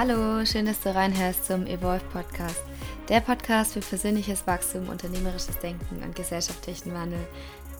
Hallo, 0.00 0.46
schön, 0.46 0.66
dass 0.66 0.78
du 0.78 0.94
reinhörst 0.94 1.46
zum 1.46 1.66
Evolve 1.66 2.04
Podcast. 2.12 2.62
Der 3.08 3.18
Podcast 3.18 3.72
für 3.72 3.80
persönliches 3.80 4.46
Wachstum, 4.46 4.88
unternehmerisches 4.88 5.58
Denken 5.58 6.00
und 6.04 6.14
gesellschaftlichen 6.14 6.94
Wandel. 6.94 7.18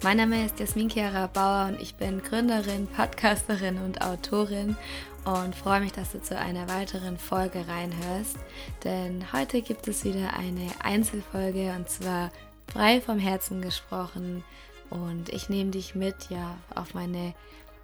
Mein 0.02 0.16
Name 0.16 0.44
ist 0.44 0.58
Jasmin 0.58 0.90
Chiara 0.90 1.28
Bauer 1.28 1.68
und 1.68 1.80
ich 1.80 1.94
bin 1.94 2.20
Gründerin, 2.20 2.88
Podcasterin 2.88 3.78
und 3.78 4.02
Autorin 4.02 4.76
und 5.24 5.54
freue 5.54 5.80
mich, 5.80 5.92
dass 5.92 6.10
du 6.10 6.20
zu 6.20 6.36
einer 6.36 6.68
weiteren 6.68 7.18
Folge 7.18 7.64
reinhörst. 7.68 8.36
Denn 8.82 9.24
heute 9.32 9.62
gibt 9.62 9.86
es 9.86 10.04
wieder 10.04 10.34
eine 10.36 10.72
Einzelfolge 10.82 11.72
und 11.76 11.88
zwar 11.88 12.32
frei 12.66 13.00
vom 13.00 13.20
Herzen 13.20 13.62
gesprochen. 13.62 14.42
Und 14.90 15.28
ich 15.28 15.50
nehme 15.50 15.70
dich 15.70 15.94
mit 15.94 16.30
ja 16.30 16.56
auf 16.74 16.94
meine 16.94 17.34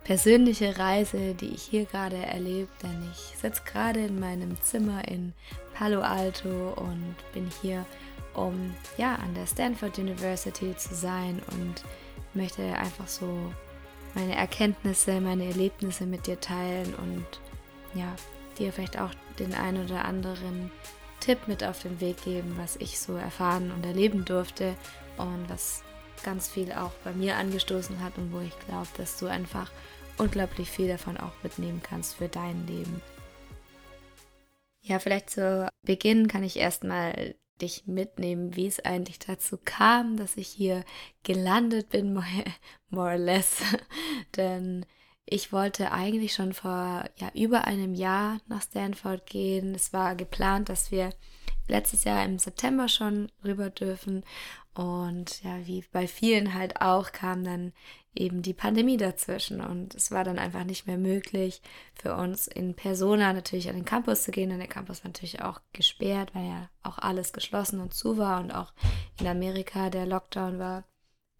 persönliche 0.04 0.78
Reise, 0.78 1.34
die 1.34 1.48
ich 1.54 1.62
hier 1.62 1.86
gerade 1.86 2.16
erlebe, 2.16 2.68
denn 2.82 3.10
ich 3.10 3.38
sitze 3.38 3.62
gerade 3.64 4.00
in 4.00 4.20
meinem 4.20 4.60
Zimmer 4.60 5.06
in 5.08 5.32
Palo 5.72 6.02
Alto 6.02 6.74
und 6.76 7.16
bin 7.32 7.50
hier, 7.62 7.84
um 8.34 8.74
ja 8.98 9.14
an 9.16 9.34
der 9.34 9.46
Stanford 9.46 9.98
University 9.98 10.76
zu 10.76 10.94
sein 10.94 11.42
und 11.52 11.84
möchte 12.34 12.62
einfach 12.62 13.08
so 13.08 13.52
meine 14.14 14.36
Erkenntnisse, 14.36 15.20
meine 15.20 15.46
Erlebnisse 15.46 16.06
mit 16.06 16.26
dir 16.26 16.38
teilen 16.38 16.94
und 16.94 17.26
ja, 17.94 18.14
dir 18.58 18.72
vielleicht 18.72 19.00
auch 19.00 19.10
den 19.38 19.54
ein 19.54 19.82
oder 19.82 20.04
anderen 20.04 20.70
Tipp 21.20 21.48
mit 21.48 21.64
auf 21.64 21.80
den 21.80 22.00
Weg 22.00 22.22
geben, 22.24 22.54
was 22.58 22.76
ich 22.76 23.00
so 23.00 23.14
erfahren 23.16 23.72
und 23.72 23.86
erleben 23.86 24.24
durfte 24.24 24.76
und 25.16 25.48
was 25.48 25.82
ganz 26.22 26.48
viel 26.48 26.72
auch 26.72 26.92
bei 27.02 27.12
mir 27.12 27.36
angestoßen 27.36 28.02
hat 28.02 28.18
und 28.18 28.32
wo 28.32 28.40
ich 28.40 28.58
glaube, 28.66 28.88
dass 28.96 29.18
du 29.18 29.26
einfach 29.26 29.70
unglaublich 30.18 30.70
viel 30.70 30.88
davon 30.88 31.16
auch 31.16 31.32
mitnehmen 31.42 31.82
kannst 31.82 32.14
für 32.14 32.28
dein 32.28 32.66
Leben. 32.66 33.00
Ja, 34.80 34.98
vielleicht 34.98 35.30
zu 35.30 35.68
Beginn 35.82 36.28
kann 36.28 36.42
ich 36.42 36.58
erstmal 36.58 37.34
dich 37.60 37.86
mitnehmen, 37.86 38.56
wie 38.56 38.66
es 38.66 38.80
eigentlich 38.80 39.18
dazu 39.18 39.58
kam, 39.64 40.16
dass 40.16 40.36
ich 40.36 40.48
hier 40.48 40.84
gelandet 41.22 41.88
bin, 41.88 42.12
more, 42.90 43.12
or 43.12 43.16
less. 43.16 43.62
Denn 44.36 44.84
ich 45.26 45.52
wollte 45.52 45.92
eigentlich 45.92 46.34
schon 46.34 46.52
vor 46.52 47.04
ja, 47.16 47.30
über 47.34 47.64
einem 47.64 47.94
Jahr 47.94 48.40
nach 48.46 48.62
Stanford 48.62 49.26
gehen. 49.26 49.74
Es 49.74 49.92
war 49.92 50.14
geplant, 50.16 50.68
dass 50.68 50.90
wir 50.90 51.10
letztes 51.68 52.04
Jahr 52.04 52.24
im 52.24 52.38
September 52.38 52.88
schon 52.88 53.30
rüber 53.44 53.70
dürfen. 53.70 54.24
Und 54.74 55.42
ja, 55.42 55.66
wie 55.66 55.84
bei 55.92 56.06
vielen 56.06 56.54
halt 56.54 56.80
auch, 56.80 57.12
kam 57.12 57.44
dann 57.44 57.72
eben 58.14 58.42
die 58.42 58.54
Pandemie 58.54 58.96
dazwischen. 58.96 59.60
Und 59.60 59.94
es 59.94 60.10
war 60.10 60.24
dann 60.24 60.38
einfach 60.38 60.64
nicht 60.64 60.86
mehr 60.86 60.98
möglich 60.98 61.62
für 61.94 62.14
uns 62.14 62.46
in 62.46 62.74
Persona 62.74 63.32
natürlich 63.32 63.68
an 63.68 63.76
den 63.76 63.84
Campus 63.84 64.24
zu 64.24 64.30
gehen. 64.30 64.50
Und 64.50 64.58
der 64.58 64.68
Campus 64.68 65.04
war 65.04 65.08
natürlich 65.08 65.42
auch 65.42 65.60
gesperrt, 65.72 66.34
weil 66.34 66.46
ja 66.46 66.68
auch 66.82 66.98
alles 66.98 67.32
geschlossen 67.32 67.80
und 67.80 67.94
zu 67.94 68.18
war 68.18 68.40
und 68.40 68.50
auch 68.50 68.72
in 69.20 69.26
Amerika 69.26 69.90
der 69.90 70.06
Lockdown 70.06 70.58
war. 70.58 70.84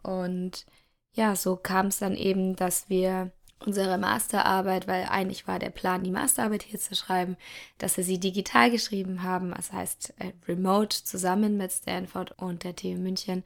Und 0.01 0.65
ja, 1.13 1.35
so 1.35 1.55
kam 1.55 1.87
es 1.87 1.99
dann 1.99 2.15
eben, 2.15 2.55
dass 2.55 2.89
wir 2.89 3.31
unsere 3.59 3.97
Masterarbeit, 3.97 4.87
weil 4.87 5.05
eigentlich 5.05 5.47
war 5.47 5.59
der 5.59 5.69
Plan, 5.69 6.03
die 6.03 6.11
Masterarbeit 6.11 6.63
hier 6.63 6.79
zu 6.79 6.95
schreiben, 6.95 7.37
dass 7.77 7.97
wir 7.97 8.03
sie 8.03 8.19
digital 8.19 8.69
geschrieben 8.69 9.23
haben, 9.23 9.51
das 9.51 9.71
heißt 9.71 10.13
äh, 10.19 10.33
remote 10.47 11.03
zusammen 11.03 11.57
mit 11.57 11.71
Stanford 11.71 12.37
und 12.37 12.63
der 12.63 12.75
TU 12.75 12.95
München. 12.95 13.43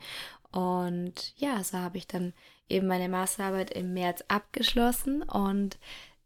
Und 0.52 1.34
ja, 1.38 1.64
so 1.64 1.78
habe 1.78 1.98
ich 1.98 2.08
dann 2.08 2.34
eben 2.68 2.88
meine 2.88 3.10
Masterarbeit 3.10 3.72
im 3.72 3.94
März 3.94 4.24
abgeschlossen 4.28 5.24
und 5.24 5.78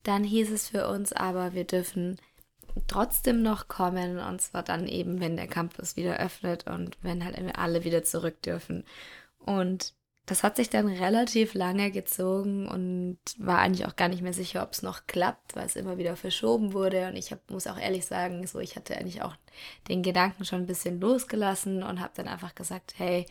dann 0.03 0.23
hieß 0.23 0.51
es 0.51 0.69
für 0.69 0.88
uns 0.89 1.13
aber, 1.13 1.53
wir 1.53 1.65
dürfen 1.65 2.17
trotzdem 2.88 3.41
noch 3.41 3.67
kommen 3.67 4.19
und 4.19 4.41
zwar 4.41 4.63
dann 4.63 4.88
eben, 4.88 5.19
wenn 5.19 5.38
der 5.38 5.47
Campus 5.47 5.95
wieder 5.95 6.17
öffnet 6.17 6.67
und 6.67 6.97
wenn 7.01 7.23
halt 7.23 7.38
alle 7.57 7.83
wieder 7.83 8.03
zurück 8.03 8.41
dürfen. 8.41 8.83
Und 9.39 9.94
das 10.25 10.44
hat 10.44 10.56
sich 10.56 10.69
dann 10.69 10.88
relativ 10.88 11.53
lange 11.53 11.91
gezogen 11.91 12.67
und 12.67 13.17
war 13.38 13.59
eigentlich 13.59 13.85
auch 13.85 13.97
gar 13.97 14.07
nicht 14.07 14.22
mehr 14.22 14.34
sicher, 14.34 14.63
ob 14.63 14.72
es 14.72 14.81
noch 14.81 15.06
klappt, 15.06 15.56
weil 15.56 15.66
es 15.66 15.75
immer 15.75 15.97
wieder 15.97 16.16
verschoben 16.16 16.72
wurde. 16.72 17.07
Und 17.09 17.17
ich 17.17 17.31
hab, 17.31 17.50
muss 17.51 17.67
auch 17.67 17.78
ehrlich 17.78 18.06
sagen, 18.06 18.47
so 18.47 18.59
ich 18.59 18.78
hatte 18.78 18.95
eigentlich 18.95 19.22
auch 19.22 19.35
den 19.89 20.01
Gedanken 20.01 20.45
schon 20.45 20.62
ein 20.62 20.67
bisschen 20.67 21.01
losgelassen 21.01 21.83
und 21.83 22.00
habe 22.00 22.13
dann 22.16 22.29
einfach 22.29 22.56
gesagt, 22.56 22.94
hey, 22.97 23.25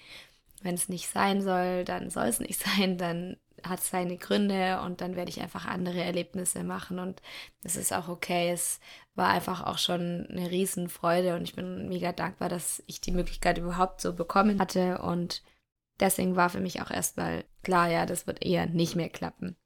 wenn 0.61 0.75
es 0.75 0.91
nicht 0.91 1.09
sein 1.09 1.41
soll, 1.41 1.85
dann 1.85 2.11
soll 2.11 2.27
es 2.27 2.41
nicht 2.41 2.61
sein, 2.79 2.99
dann 2.99 3.39
hat 3.63 3.79
es 3.79 3.91
seine 3.91 4.17
Gründe 4.17 4.81
und 4.85 5.01
dann 5.01 5.17
werde 5.17 5.31
ich 5.31 5.41
einfach 5.41 5.67
andere 5.67 6.03
Erlebnisse 6.03 6.65
machen 6.65 6.99
und 6.99 7.23
es 7.63 7.77
ist 7.77 7.93
auch 7.93 8.09
okay. 8.09 8.51
Es 8.51 8.81
war 9.15 9.29
einfach 9.29 9.65
auch 9.65 9.79
schon 9.79 10.27
eine 10.31 10.51
Riesenfreude 10.51 11.37
und 11.37 11.43
ich 11.43 11.55
bin 11.55 11.89
mega 11.89 12.13
dankbar, 12.13 12.49
dass 12.49 12.83
ich 12.87 13.01
die 13.01 13.13
Möglichkeit 13.13 13.59
überhaupt 13.59 14.01
so 14.01 14.15
bekommen 14.15 14.59
hatte 14.59 14.99
und 14.99 15.43
Deswegen 16.01 16.37
war 16.37 16.51
für 16.51 16.61
mich 16.61 16.83
auch 16.83 16.91
erstmal 16.91 17.45
klar, 17.63 17.89
ja, 17.89 18.07
das 18.07 18.27
wird 18.27 18.45
eher 18.45 18.67
nicht 18.67 18.97
mehr 18.97 19.09
klappen. 19.09 19.57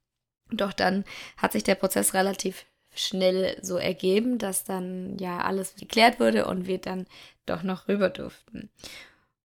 Doch 0.51 0.73
dann 0.73 1.03
hat 1.37 1.53
sich 1.53 1.63
der 1.63 1.75
Prozess 1.75 2.13
relativ 2.13 2.65
schnell 2.93 3.57
so 3.61 3.77
ergeben, 3.77 4.37
dass 4.37 4.63
dann 4.63 5.17
ja 5.19 5.39
alles 5.41 5.75
geklärt 5.75 6.19
wurde 6.19 6.47
und 6.47 6.67
wir 6.67 6.79
dann 6.79 7.05
doch 7.45 7.63
noch 7.63 7.87
rüber 7.87 8.09
durften. 8.09 8.69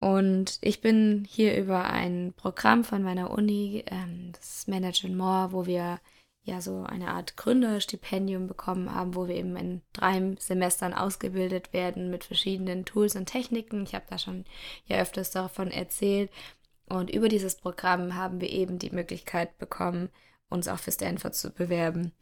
Und 0.00 0.58
ich 0.60 0.80
bin 0.80 1.26
hier 1.28 1.56
über 1.56 1.84
ein 1.84 2.34
Programm 2.36 2.84
von 2.84 3.02
meiner 3.02 3.30
Uni, 3.30 3.84
ähm, 3.86 4.32
das 4.32 4.66
Management 4.66 5.16
More, 5.16 5.52
wo 5.52 5.66
wir 5.66 5.98
ja 6.42 6.60
so 6.60 6.84
eine 6.84 7.08
Art 7.08 7.38
Gründerstipendium 7.38 8.46
bekommen 8.46 8.94
haben, 8.94 9.14
wo 9.14 9.28
wir 9.28 9.34
eben 9.34 9.56
in 9.56 9.80
drei 9.94 10.36
Semestern 10.38 10.92
ausgebildet 10.92 11.72
werden 11.72 12.10
mit 12.10 12.24
verschiedenen 12.24 12.84
Tools 12.84 13.16
und 13.16 13.26
Techniken. 13.26 13.82
Ich 13.84 13.94
habe 13.94 14.04
da 14.10 14.18
schon 14.18 14.44
ja 14.84 15.00
öfters 15.00 15.30
davon 15.30 15.70
erzählt. 15.70 16.30
Und 16.94 17.10
über 17.10 17.28
dieses 17.28 17.56
Programm 17.56 18.14
haben 18.14 18.40
wir 18.40 18.50
eben 18.50 18.78
die 18.78 18.90
Möglichkeit 18.90 19.58
bekommen, 19.58 20.10
uns 20.48 20.68
auch 20.68 20.78
für 20.78 20.92
Stanford 20.92 21.34
zu 21.34 21.50
bewerben. 21.50 22.12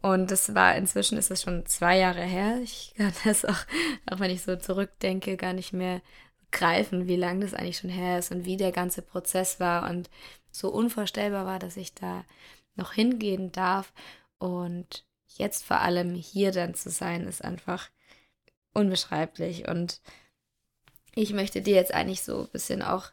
Und 0.00 0.30
das 0.30 0.54
war 0.54 0.76
inzwischen 0.76 1.16
ist 1.16 1.30
es 1.30 1.42
schon 1.42 1.64
zwei 1.66 1.98
Jahre 1.98 2.22
her. 2.22 2.60
Ich 2.62 2.94
kann 2.96 3.12
das 3.24 3.44
auch, 3.44 3.66
auch 4.10 4.20
wenn 4.20 4.30
ich 4.30 4.42
so 4.42 4.56
zurückdenke, 4.56 5.36
gar 5.36 5.52
nicht 5.52 5.72
mehr 5.72 6.02
greifen, 6.50 7.08
wie 7.08 7.16
lange 7.16 7.40
das 7.40 7.54
eigentlich 7.54 7.78
schon 7.78 7.90
her 7.90 8.18
ist 8.18 8.30
und 8.30 8.44
wie 8.44 8.56
der 8.56 8.70
ganze 8.70 9.02
Prozess 9.02 9.60
war 9.60 9.88
und 9.90 10.08
so 10.50 10.68
unvorstellbar 10.70 11.46
war, 11.46 11.58
dass 11.58 11.76
ich 11.76 11.94
da 11.94 12.24
noch 12.76 12.92
hingehen 12.92 13.50
darf. 13.50 13.92
Und 14.38 15.04
jetzt 15.36 15.64
vor 15.64 15.80
allem 15.80 16.14
hier 16.14 16.52
dann 16.52 16.74
zu 16.74 16.90
sein, 16.90 17.26
ist 17.26 17.44
einfach 17.44 17.90
unbeschreiblich. 18.72 19.68
Und 19.68 20.00
ich 21.14 21.32
möchte 21.32 21.60
dir 21.60 21.74
jetzt 21.74 21.94
eigentlich 21.94 22.22
so 22.22 22.42
ein 22.42 22.50
bisschen 22.50 22.82
auch 22.82 23.10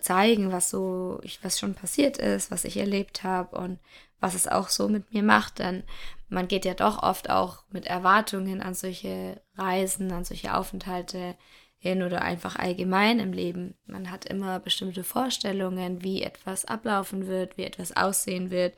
zeigen, 0.00 0.52
was 0.52 0.70
so, 0.70 1.20
was 1.42 1.58
schon 1.58 1.74
passiert 1.74 2.18
ist, 2.18 2.50
was 2.50 2.64
ich 2.64 2.76
erlebt 2.76 3.24
habe 3.24 3.56
und 3.56 3.78
was 4.20 4.34
es 4.34 4.46
auch 4.46 4.68
so 4.68 4.88
mit 4.88 5.12
mir 5.12 5.22
macht. 5.22 5.58
Denn 5.58 5.82
man 6.28 6.48
geht 6.48 6.64
ja 6.64 6.74
doch 6.74 7.02
oft 7.02 7.30
auch 7.30 7.64
mit 7.70 7.86
Erwartungen 7.86 8.62
an 8.62 8.74
solche 8.74 9.40
Reisen, 9.56 10.12
an 10.12 10.24
solche 10.24 10.54
Aufenthalte 10.54 11.36
hin 11.78 12.02
oder 12.02 12.22
einfach 12.22 12.56
allgemein 12.56 13.18
im 13.18 13.32
Leben. 13.32 13.74
Man 13.86 14.10
hat 14.10 14.26
immer 14.26 14.60
bestimmte 14.60 15.02
Vorstellungen, 15.02 16.04
wie 16.04 16.22
etwas 16.22 16.66
ablaufen 16.66 17.26
wird, 17.26 17.56
wie 17.56 17.64
etwas 17.64 17.96
aussehen 17.96 18.50
wird. 18.50 18.74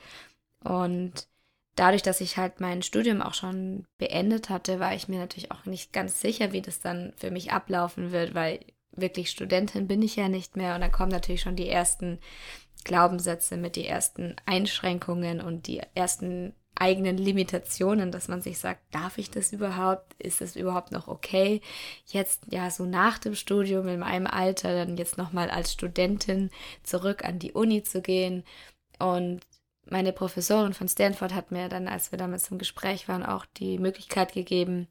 Und 0.60 1.26
dadurch, 1.74 2.02
dass 2.02 2.20
ich 2.20 2.36
halt 2.36 2.60
mein 2.60 2.82
Studium 2.82 3.20
auch 3.20 3.34
schon 3.34 3.86
beendet 3.98 4.50
hatte, 4.50 4.78
war 4.78 4.94
ich 4.94 5.08
mir 5.08 5.18
natürlich 5.18 5.50
auch 5.50 5.64
nicht 5.64 5.92
ganz 5.92 6.20
sicher, 6.20 6.52
wie 6.52 6.62
das 6.62 6.80
dann 6.80 7.12
für 7.16 7.32
mich 7.32 7.52
ablaufen 7.52 8.12
wird, 8.12 8.34
weil 8.34 8.60
wirklich 8.92 9.30
Studentin 9.30 9.89
bin 9.89 10.03
ich 10.03 10.16
ja 10.16 10.28
nicht 10.28 10.56
mehr. 10.56 10.74
Und 10.74 10.80
dann 10.80 10.92
kommen 10.92 11.12
natürlich 11.12 11.42
schon 11.42 11.56
die 11.56 11.68
ersten 11.68 12.18
Glaubenssätze 12.84 13.56
mit 13.56 13.77
die 13.77 13.86
ersten 13.86 14.36
Einschränkungen 14.47 15.41
und 15.41 15.66
die 15.66 15.80
ersten 15.94 16.54
eigenen 16.74 17.18
Limitationen, 17.18 18.10
dass 18.10 18.28
man 18.28 18.42
sich 18.42 18.59
sagt, 18.59 18.83
darf 18.94 19.18
ich 19.18 19.30
das 19.30 19.53
überhaupt? 19.53 20.15
Ist 20.18 20.41
das 20.41 20.56
überhaupt 20.56 20.91
noch 20.91 21.06
okay? 21.06 21.60
Jetzt 22.06 22.47
ja 22.50 22.71
so 22.71 22.84
nach 22.84 23.18
dem 23.18 23.34
Studium 23.34 23.86
in 23.89 24.00
meinem 24.00 24.27
Alter 24.27 24.74
dann 24.74 24.97
jetzt 24.97 25.18
nochmal 25.18 25.50
als 25.50 25.72
Studentin 25.72 26.50
zurück 26.83 27.24
an 27.24 27.39
die 27.39 27.53
Uni 27.53 27.83
zu 27.83 28.00
gehen. 28.00 28.42
Und 28.98 29.41
meine 29.89 30.12
Professorin 30.12 30.74
von 30.74 30.89
Stanford 30.89 31.34
hat 31.34 31.50
mir 31.50 31.68
dann, 31.68 31.89
als 31.89 32.10
wir 32.10 32.18
damals 32.18 32.50
im 32.50 32.59
Gespräch 32.59 33.09
waren, 33.09 33.24
auch 33.24 33.44
die 33.44 33.78
Möglichkeit 33.78 34.33
gegeben, 34.33 34.89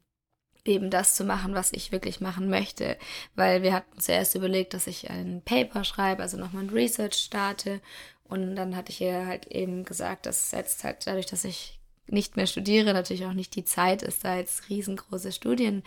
eben 0.64 0.90
das 0.90 1.14
zu 1.14 1.24
machen, 1.24 1.54
was 1.54 1.72
ich 1.72 1.92
wirklich 1.92 2.20
machen 2.20 2.48
möchte. 2.48 2.96
Weil 3.34 3.62
wir 3.62 3.72
hatten 3.72 3.98
zuerst 3.98 4.34
überlegt, 4.34 4.74
dass 4.74 4.86
ich 4.86 5.10
ein 5.10 5.42
Paper 5.44 5.84
schreibe, 5.84 6.22
also 6.22 6.36
nochmal 6.36 6.64
ein 6.64 6.70
Research 6.70 7.14
starte. 7.14 7.80
Und 8.24 8.56
dann 8.56 8.76
hatte 8.76 8.92
ich 8.92 9.00
ihr 9.00 9.26
halt 9.26 9.46
eben 9.48 9.84
gesagt, 9.84 10.26
dass 10.26 10.52
jetzt 10.52 10.84
halt 10.84 11.06
dadurch, 11.06 11.26
dass 11.26 11.44
ich 11.44 11.78
nicht 12.06 12.36
mehr 12.36 12.46
studiere, 12.46 12.92
natürlich 12.92 13.26
auch 13.26 13.32
nicht 13.32 13.54
die 13.54 13.64
Zeit 13.64 14.02
ist, 14.02 14.24
da 14.24 14.36
jetzt 14.36 14.68
riesengroße 14.68 15.32
Studien 15.32 15.82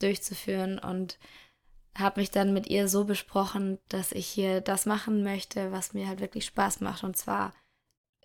durchzuführen. 0.00 0.78
Und 0.78 1.18
habe 1.96 2.20
mich 2.20 2.30
dann 2.30 2.52
mit 2.52 2.68
ihr 2.68 2.88
so 2.88 3.04
besprochen, 3.04 3.78
dass 3.88 4.12
ich 4.12 4.26
hier 4.26 4.60
das 4.60 4.86
machen 4.86 5.22
möchte, 5.22 5.72
was 5.72 5.94
mir 5.94 6.06
halt 6.06 6.20
wirklich 6.20 6.44
Spaß 6.46 6.80
macht. 6.80 7.02
Und 7.02 7.16
zwar 7.16 7.52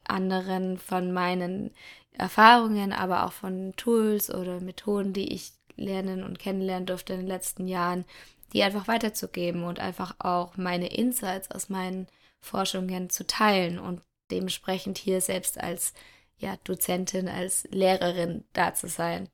anderen 0.06 0.78
von 0.78 1.12
meinen 1.12 1.72
Erfahrungen, 2.12 2.94
aber 2.94 3.26
auch 3.26 3.32
von 3.32 3.74
Tools 3.76 4.30
oder 4.34 4.60
Methoden, 4.60 5.14
die 5.14 5.34
ich 5.34 5.54
lernen 5.75 6.24
und 6.24 6.40
kennenlernen 6.40 6.86
durfte 6.86 7.14
in 7.14 7.20
den 7.20 7.28
letzten 7.28 7.68
Jahren, 7.68 8.06
die 8.54 8.64
einfach 8.64 8.88
weiterzugeben 8.88 9.64
und 9.64 9.80
einfach 9.80 10.16
auch 10.20 10.58
meine 10.58 10.88
Insights 10.88 11.50
aus 11.52 11.70
meinen 11.70 12.08
Forschungen 12.40 13.10
zu 13.10 13.25
teilen 13.25 13.80
und 13.80 14.02
dementsprechend 14.31 14.98
hier 14.98 15.22
selbst 15.22 15.60
als 15.60 15.94
ja, 16.38 16.58
Dozentin, 16.64 17.28
als 17.28 17.64
Lehrerin 17.72 18.44
da 18.54 18.74
zu 18.74 18.88
sein. 18.88 19.30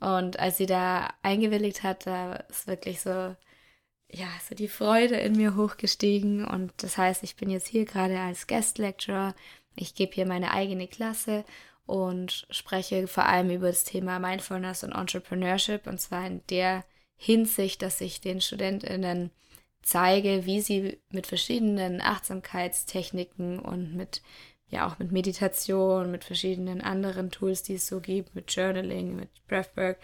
Und 0.00 0.38
als 0.38 0.58
sie 0.58 0.66
da 0.66 1.08
eingewilligt 1.22 1.82
hat, 1.82 2.06
da 2.06 2.34
ist 2.48 2.66
wirklich 2.66 3.00
so, 3.00 3.34
ja, 4.10 4.28
so 4.48 4.54
die 4.54 4.68
Freude 4.68 5.16
in 5.16 5.36
mir 5.36 5.56
hochgestiegen. 5.56 6.44
Und 6.44 6.72
das 6.78 6.98
heißt, 6.98 7.22
ich 7.22 7.36
bin 7.36 7.50
jetzt 7.50 7.68
hier 7.68 7.84
gerade 7.84 8.18
als 8.18 8.46
Guest 8.46 8.78
Lecturer. 8.78 9.34
Ich 9.74 9.94
gebe 9.94 10.14
hier 10.14 10.26
meine 10.26 10.52
eigene 10.52 10.88
Klasse 10.88 11.44
und 11.86 12.46
spreche 12.50 13.06
vor 13.06 13.26
allem 13.26 13.50
über 13.50 13.68
das 13.68 13.84
Thema 13.84 14.18
Mindfulness 14.18 14.84
und 14.84 14.92
Entrepreneurship. 14.92 15.86
Und 15.86 16.00
zwar 16.00 16.26
in 16.26 16.42
der 16.50 16.84
Hinsicht, 17.16 17.82
dass 17.82 18.00
ich 18.00 18.20
den 18.20 18.40
StudentInnen 18.40 19.30
zeige, 19.82 20.46
wie 20.46 20.60
sie 20.60 20.98
mit 21.10 21.26
verschiedenen 21.26 22.00
Achtsamkeitstechniken 22.00 23.60
und 23.60 23.94
mit 23.94 24.20
ja 24.68 24.86
auch 24.88 24.98
mit 24.98 25.12
Meditation, 25.12 26.10
mit 26.10 26.24
verschiedenen 26.24 26.80
anderen 26.80 27.30
Tools, 27.30 27.62
die 27.62 27.74
es 27.74 27.86
so 27.86 28.00
gibt, 28.00 28.34
mit 28.34 28.52
Journaling, 28.52 29.14
mit 29.14 29.28
Breathwork, 29.46 29.98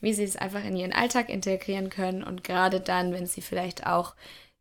wie 0.00 0.14
sie 0.14 0.24
es 0.24 0.36
einfach 0.36 0.64
in 0.64 0.74
ihren 0.74 0.94
Alltag 0.94 1.28
integrieren 1.28 1.90
können 1.90 2.24
und 2.24 2.42
gerade 2.44 2.80
dann, 2.80 3.12
wenn 3.12 3.26
sie 3.26 3.42
vielleicht 3.42 3.86
auch 3.86 4.14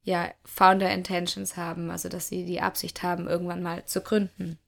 ja 0.03 0.31
Founder 0.43 0.91
Intentions 0.91 1.55
haben, 1.55 1.89
also 1.89 2.09
dass 2.09 2.27
sie 2.27 2.45
die 2.45 2.61
Absicht 2.61 3.01
haben, 3.01 3.27
irgendwann 3.27 3.63
mal 3.63 3.85
zu 3.85 4.01
gründen. 4.01 4.59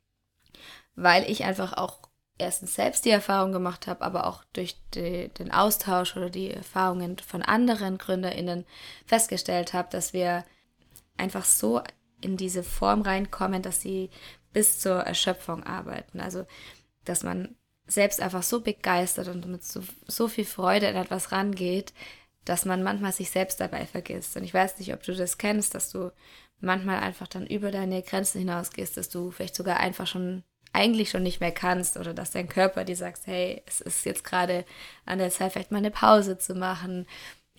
Weil 0.97 1.29
ich 1.31 1.45
einfach 1.45 1.71
auch 1.73 1.99
erstens 2.37 2.75
selbst 2.75 3.05
die 3.05 3.11
Erfahrung 3.11 3.53
gemacht 3.53 3.87
habe, 3.87 4.01
aber 4.01 4.27
auch 4.27 4.43
durch 4.53 4.75
die, 4.93 5.29
den 5.29 5.51
Austausch 5.51 6.17
oder 6.17 6.29
die 6.29 6.51
Erfahrungen 6.51 7.17
von 7.19 7.41
anderen 7.41 7.97
GründerInnen 7.97 8.65
festgestellt 9.05 9.73
habe, 9.73 9.87
dass 9.91 10.11
wir 10.11 10.43
einfach 11.15 11.45
so 11.45 11.81
in 12.21 12.35
diese 12.37 12.63
Form 12.63 13.01
reinkommen, 13.01 13.61
dass 13.61 13.81
sie 13.81 14.09
bis 14.53 14.79
zur 14.79 14.99
Erschöpfung 15.01 15.63
arbeiten. 15.63 16.19
Also, 16.19 16.45
dass 17.05 17.23
man 17.23 17.55
selbst 17.87 18.21
einfach 18.21 18.43
so 18.43 18.61
begeistert 18.61 19.27
und 19.29 19.45
mit 19.47 19.63
so, 19.63 19.81
so 20.07 20.27
viel 20.27 20.45
Freude 20.45 20.89
an 20.89 20.95
etwas 20.95 21.31
rangeht, 21.31 21.93
dass 22.43 22.65
man 22.65 22.83
manchmal 22.83 23.11
sich 23.11 23.29
selbst 23.29 23.59
dabei 23.59 23.85
vergisst. 23.85 24.35
Und 24.35 24.43
ich 24.43 24.53
weiß 24.53 24.79
nicht, 24.79 24.93
ob 24.93 25.03
du 25.03 25.15
das 25.15 25.37
kennst, 25.37 25.75
dass 25.75 25.91
du 25.91 26.11
manchmal 26.59 26.99
einfach 26.99 27.27
dann 27.27 27.45
über 27.45 27.71
deine 27.71 28.01
Grenzen 28.01 28.39
hinausgehst, 28.39 28.97
dass 28.97 29.09
du 29.09 29.31
vielleicht 29.31 29.55
sogar 29.55 29.77
einfach 29.77 30.07
schon 30.07 30.43
eigentlich 30.73 31.09
schon 31.09 31.23
nicht 31.23 31.39
mehr 31.39 31.51
kannst 31.51 31.97
oder 31.97 32.13
dass 32.13 32.31
dein 32.31 32.49
Körper 32.49 32.83
dir 32.83 32.95
sagt, 32.95 33.21
hey, 33.25 33.63
es 33.65 33.81
ist 33.81 34.05
jetzt 34.05 34.23
gerade 34.23 34.65
an 35.05 35.19
der 35.19 35.29
Zeit, 35.29 35.53
vielleicht 35.53 35.71
mal 35.71 35.77
eine 35.77 35.91
Pause 35.91 36.37
zu 36.37 36.55
machen 36.55 37.07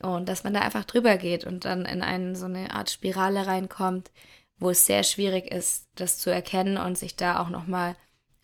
und 0.00 0.28
dass 0.28 0.44
man 0.44 0.55
da 0.55 0.60
einfach 0.60 0.84
drüber 0.84 1.16
geht 1.16 1.44
und 1.44 1.64
dann 1.64 1.84
in 1.84 2.02
eine, 2.02 2.37
so 2.37 2.44
eine 2.44 2.72
Art 2.72 2.90
Spirale 2.90 3.46
reinkommt, 3.46 4.10
wo 4.58 4.70
es 4.70 4.87
sehr 4.87 5.02
schwierig 5.02 5.50
ist, 5.50 5.88
das 5.94 6.19
zu 6.19 6.31
erkennen 6.31 6.76
und 6.76 6.99
sich 6.99 7.16
da 7.16 7.40
auch 7.40 7.49
nochmal 7.49 7.96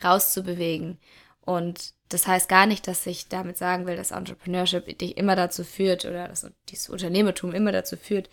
rauszubewegen. 0.03 0.99
Und 1.41 1.95
das 2.09 2.27
heißt 2.27 2.49
gar 2.49 2.67
nicht, 2.67 2.87
dass 2.89 3.07
ich 3.07 3.29
damit 3.29 3.59
sagen 3.59 3.87
will, 3.87 3.97
dass 3.97 4.11
Entrepreneurship 4.11 4.99
dich 4.99 5.17
immer 5.17 5.37
dazu 5.37 5.65
führt 5.65 6.05
oder 6.05 6.29
dass 6.29 6.51
dieses 6.69 6.89
Unternehmertum 6.89 7.53
immer 7.53 7.73
dazu 7.73 7.97
führt, 7.97 8.31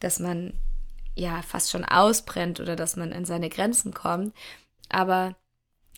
dass 0.00 0.18
man 0.18 0.54
ja 1.14 1.42
fast 1.42 1.70
schon 1.70 1.84
ausbrennt 1.84 2.60
oder 2.60 2.76
dass 2.76 2.96
man 2.96 3.12
in 3.12 3.24
seine 3.24 3.48
Grenzen 3.48 3.92
kommt. 3.92 4.34
Aber 4.88 5.36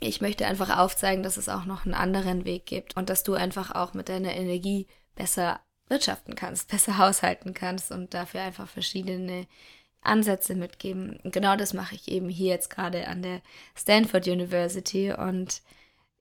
ich 0.00 0.20
möchte 0.20 0.46
einfach 0.46 0.78
aufzeigen, 0.78 1.22
dass 1.22 1.36
es 1.36 1.48
auch 1.48 1.66
noch 1.66 1.84
einen 1.84 1.94
anderen 1.94 2.44
Weg 2.44 2.66
gibt 2.66 2.96
und 2.96 3.10
dass 3.10 3.22
du 3.22 3.34
einfach 3.34 3.70
auch 3.74 3.94
mit 3.94 4.08
deiner 4.08 4.34
Energie 4.34 4.86
besser 5.14 5.60
wirtschaften 5.88 6.34
kannst, 6.34 6.68
besser 6.70 6.98
haushalten 6.98 7.54
kannst 7.54 7.92
und 7.92 8.14
dafür 8.14 8.40
einfach 8.40 8.68
verschiedene 8.68 9.46
Ansätze 10.00 10.54
mitgeben. 10.54 11.20
Genau 11.24 11.56
das 11.56 11.74
mache 11.74 11.94
ich 11.94 12.08
eben 12.08 12.30
hier 12.30 12.48
jetzt 12.48 12.70
gerade 12.70 13.06
an 13.06 13.22
der 13.22 13.42
Stanford 13.76 14.26
University 14.26 15.12
und 15.12 15.62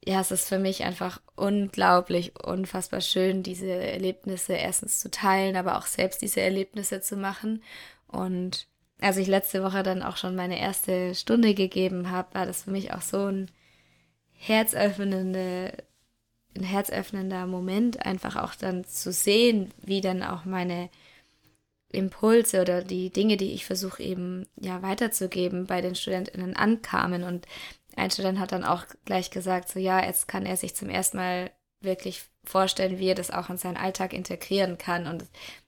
ja, 0.05 0.21
es 0.21 0.31
ist 0.31 0.47
für 0.47 0.59
mich 0.59 0.83
einfach 0.83 1.21
unglaublich, 1.35 2.33
unfassbar 2.41 3.01
schön, 3.01 3.43
diese 3.43 3.69
Erlebnisse 3.69 4.53
erstens 4.53 4.99
zu 4.99 5.11
teilen, 5.11 5.55
aber 5.57 5.77
auch 5.77 5.85
selbst 5.85 6.21
diese 6.21 6.39
Erlebnisse 6.41 7.01
zu 7.01 7.17
machen. 7.17 7.61
Und 8.07 8.67
als 9.01 9.17
ich 9.17 9.27
letzte 9.27 9.61
Woche 9.61 9.83
dann 9.83 10.01
auch 10.01 10.17
schon 10.17 10.35
meine 10.35 10.59
erste 10.59 11.15
Stunde 11.15 11.53
gegeben 11.53 12.11
habe, 12.11 12.33
war 12.33 12.45
das 12.45 12.63
für 12.63 12.71
mich 12.71 12.93
auch 12.93 13.01
so 13.01 13.25
ein 13.25 13.51
herzöffnende, 14.39 15.73
ein 16.55 16.63
herzöffnender 16.63 17.45
Moment, 17.45 18.05
einfach 18.05 18.37
auch 18.37 18.55
dann 18.55 18.85
zu 18.85 19.11
sehen, 19.11 19.71
wie 19.83 20.01
dann 20.01 20.23
auch 20.23 20.45
meine 20.45 20.89
Impulse 21.91 22.61
oder 22.61 22.83
die 22.83 23.09
Dinge, 23.09 23.37
die 23.37 23.51
ich 23.51 23.65
versuche 23.65 24.01
eben 24.01 24.45
ja 24.59 24.81
weiterzugeben, 24.81 25.65
bei 25.65 25.81
den 25.81 25.95
StudentInnen 25.95 26.55
ankamen. 26.55 27.23
Und 27.23 27.47
ein 27.95 28.11
Student 28.11 28.39
hat 28.39 28.51
dann 28.51 28.63
auch 28.63 28.85
gleich 29.05 29.29
gesagt, 29.29 29.69
so 29.69 29.79
ja, 29.79 30.03
jetzt 30.03 30.27
kann 30.27 30.45
er 30.45 30.55
sich 30.55 30.75
zum 30.75 30.89
ersten 30.89 31.17
Mal 31.17 31.51
wirklich 31.81 32.23
vorstellen, 32.43 32.99
wie 32.99 33.09
er 33.09 33.15
das 33.15 33.31
auch 33.31 33.49
in 33.49 33.57
seinen 33.57 33.77
Alltag 33.77 34.13
integrieren 34.13 34.77
kann. 34.77 35.07
Und 35.07 35.25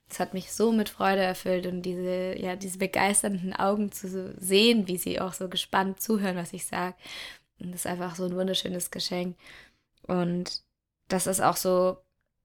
es 0.08 0.20
hat 0.20 0.34
mich 0.34 0.52
so 0.52 0.72
mit 0.72 0.88
Freude 0.88 1.22
erfüllt 1.22 1.66
und 1.66 1.82
diese, 1.82 2.38
ja, 2.38 2.56
diese 2.56 2.78
begeisternden 2.78 3.52
Augen 3.52 3.92
zu 3.92 4.34
sehen, 4.38 4.86
wie 4.88 4.98
sie 4.98 5.20
auch 5.20 5.32
so 5.32 5.48
gespannt 5.48 6.00
zuhören, 6.00 6.36
was 6.36 6.52
ich 6.52 6.66
sage. 6.66 6.94
Und 7.62 7.72
das 7.72 7.82
ist 7.82 7.86
einfach 7.86 8.14
so 8.14 8.24
ein 8.24 8.36
wunderschönes 8.36 8.90
Geschenk. 8.90 9.36
Und 10.06 10.62
das 11.08 11.26
ist 11.26 11.40
auch 11.40 11.56
so 11.56 11.98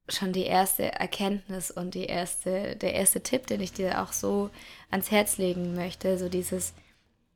schon 0.10 0.32
die 0.32 0.46
erste 0.46 0.92
Erkenntnis 0.92 1.72
und 1.72 1.94
die 1.94 2.06
erste, 2.06 2.76
der 2.78 2.94
erste 2.94 3.22
Tipp, 3.22 3.48
den 3.48 3.62
ich 3.62 3.74
dir 3.74 4.02
auch 4.02 4.14
so 4.14 4.50
ans 4.90 5.12
Herz 5.12 5.38
legen 5.38 5.76
möchte. 5.76 6.18
So 6.18 6.30
dieses, 6.30 6.74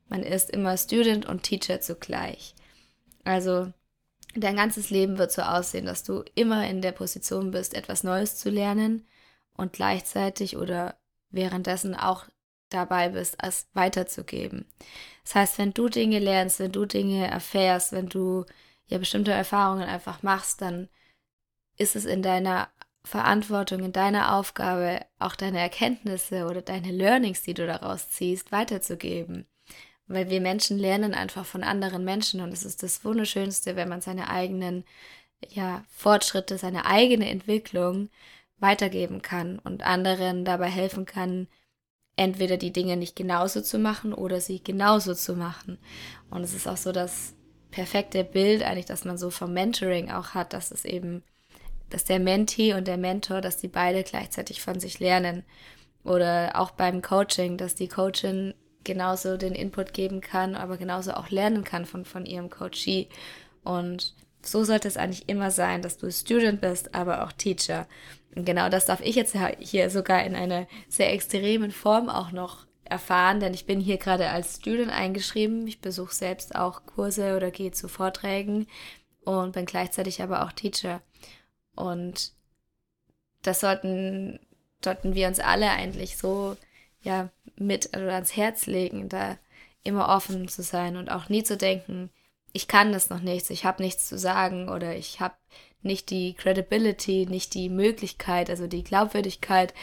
man 0.08 0.22
ist 0.22 0.50
immer 0.50 0.76
Student 0.76 1.26
und 1.26 1.42
Teacher 1.42 1.80
zugleich. 1.80 2.54
Also 3.24 3.72
dein 4.34 4.56
ganzes 4.56 4.90
Leben 4.90 5.18
wird 5.18 5.32
so 5.32 5.42
aussehen, 5.42 5.86
dass 5.86 6.02
du 6.02 6.24
immer 6.34 6.66
in 6.68 6.80
der 6.80 6.92
Position 6.92 7.50
bist, 7.50 7.74
etwas 7.74 8.04
Neues 8.04 8.36
zu 8.36 8.48
lernen 8.48 9.06
und 9.54 9.72
gleichzeitig 9.72 10.56
oder 10.56 10.96
währenddessen 11.30 11.94
auch 11.94 12.26
dabei 12.72 13.10
bist, 13.10 13.36
es 13.42 13.68
weiterzugeben. 13.74 14.66
Das 15.24 15.34
heißt, 15.34 15.58
wenn 15.58 15.72
du 15.72 15.88
Dinge 15.88 16.18
lernst, 16.18 16.58
wenn 16.58 16.72
du 16.72 16.84
Dinge 16.84 17.26
erfährst, 17.26 17.92
wenn 17.92 18.08
du 18.08 18.44
ja 18.86 18.98
bestimmte 18.98 19.32
Erfahrungen 19.32 19.88
einfach 19.88 20.22
machst, 20.22 20.60
dann 20.62 20.88
ist 21.76 21.96
es 21.96 22.04
in 22.04 22.22
deiner 22.22 22.68
Verantwortung, 23.04 23.82
in 23.84 23.92
deiner 23.92 24.36
Aufgabe, 24.36 25.04
auch 25.18 25.34
deine 25.34 25.60
Erkenntnisse 25.60 26.46
oder 26.46 26.62
deine 26.62 26.92
Learnings, 26.92 27.42
die 27.42 27.54
du 27.54 27.66
daraus 27.66 28.10
ziehst, 28.10 28.52
weiterzugeben. 28.52 29.46
Weil 30.06 30.30
wir 30.30 30.40
Menschen 30.40 30.78
lernen 30.78 31.14
einfach 31.14 31.46
von 31.46 31.64
anderen 31.64 32.04
Menschen 32.04 32.40
und 32.40 32.52
es 32.52 32.64
ist 32.64 32.82
das 32.82 33.04
Wunderschönste, 33.04 33.76
wenn 33.76 33.88
man 33.88 34.00
seine 34.00 34.28
eigenen 34.28 34.84
ja, 35.48 35.84
Fortschritte, 35.88 36.58
seine 36.58 36.86
eigene 36.86 37.28
Entwicklung 37.28 38.08
weitergeben 38.58 39.22
kann 39.22 39.58
und 39.58 39.82
anderen 39.82 40.44
dabei 40.44 40.68
helfen 40.68 41.06
kann, 41.06 41.48
entweder 42.16 42.56
die 42.56 42.72
Dinge 42.72 42.96
nicht 42.96 43.16
genauso 43.16 43.60
zu 43.62 43.78
machen 43.78 44.12
oder 44.12 44.40
sie 44.40 44.62
genauso 44.62 45.14
zu 45.14 45.34
machen. 45.34 45.78
Und 46.30 46.42
es 46.42 46.54
ist 46.54 46.68
auch 46.68 46.76
so 46.76 46.92
das 46.92 47.34
perfekte 47.70 48.22
Bild 48.22 48.62
eigentlich, 48.62 48.86
dass 48.86 49.04
man 49.04 49.18
so 49.18 49.30
vom 49.30 49.52
Mentoring 49.52 50.10
auch 50.10 50.30
hat, 50.30 50.52
dass 50.52 50.70
es 50.70 50.84
eben, 50.84 51.22
dass 51.90 52.04
der 52.04 52.20
Mentee 52.20 52.74
und 52.74 52.86
der 52.86 52.98
Mentor, 52.98 53.40
dass 53.40 53.56
die 53.56 53.68
beide 53.68 54.02
gleichzeitig 54.02 54.60
von 54.60 54.78
sich 54.78 55.00
lernen. 55.00 55.44
Oder 56.04 56.52
auch 56.54 56.72
beim 56.72 57.00
Coaching, 57.00 57.56
dass 57.56 57.74
die 57.74 57.88
Coachin 57.88 58.54
genauso 58.84 59.36
den 59.36 59.54
Input 59.54 59.94
geben 59.94 60.20
kann, 60.20 60.54
aber 60.54 60.76
genauso 60.76 61.12
auch 61.12 61.30
lernen 61.30 61.64
kann 61.64 61.86
von, 61.86 62.04
von 62.04 62.26
ihrem 62.26 62.50
Coachee. 62.50 63.08
Und 63.62 64.14
so 64.42 64.64
sollte 64.64 64.88
es 64.88 64.96
eigentlich 64.96 65.28
immer 65.28 65.50
sein, 65.50 65.82
dass 65.82 65.98
du 65.98 66.10
Student 66.10 66.60
bist, 66.60 66.94
aber 66.94 67.24
auch 67.24 67.32
Teacher. 67.32 67.86
Genau 68.34 68.68
das 68.68 68.86
darf 68.86 69.00
ich 69.00 69.14
jetzt 69.14 69.36
hier 69.58 69.90
sogar 69.90 70.24
in 70.24 70.34
einer 70.34 70.66
sehr 70.88 71.12
extremen 71.12 71.70
Form 71.70 72.08
auch 72.08 72.32
noch 72.32 72.66
erfahren, 72.84 73.40
denn 73.40 73.54
ich 73.54 73.66
bin 73.66 73.80
hier 73.80 73.98
gerade 73.98 74.30
als 74.30 74.56
Student 74.56 74.90
eingeschrieben. 74.90 75.66
Ich 75.66 75.80
besuche 75.80 76.14
selbst 76.14 76.54
auch 76.54 76.86
Kurse 76.86 77.36
oder 77.36 77.50
gehe 77.50 77.72
zu 77.72 77.88
Vorträgen 77.88 78.66
und 79.24 79.52
bin 79.52 79.66
gleichzeitig 79.66 80.22
aber 80.22 80.44
auch 80.44 80.52
Teacher. 80.52 81.02
Und 81.74 82.32
das 83.42 83.60
sollten, 83.60 84.40
sollten 84.82 85.14
wir 85.14 85.28
uns 85.28 85.40
alle 85.40 85.70
eigentlich 85.70 86.16
so 86.16 86.56
ja 87.02 87.30
mit 87.56 87.88
oder 87.96 88.14
ans 88.14 88.36
Herz 88.36 88.66
legen, 88.66 89.08
da 89.08 89.36
immer 89.82 90.08
offen 90.08 90.48
zu 90.48 90.62
sein 90.62 90.96
und 90.96 91.10
auch 91.10 91.28
nie 91.28 91.42
zu 91.42 91.56
denken, 91.56 92.10
ich 92.52 92.68
kann 92.68 92.92
das 92.92 93.10
noch 93.10 93.20
nichts, 93.20 93.50
ich 93.50 93.64
habe 93.64 93.82
nichts 93.82 94.08
zu 94.08 94.18
sagen 94.18 94.68
oder 94.68 94.94
ich 94.94 95.20
habe 95.20 95.34
nicht 95.82 96.10
die 96.10 96.34
Credibility, 96.34 97.26
nicht 97.26 97.54
die 97.54 97.68
Möglichkeit, 97.68 98.50
also 98.50 98.66
die 98.66 98.84
Glaubwürdigkeit, 98.84 99.74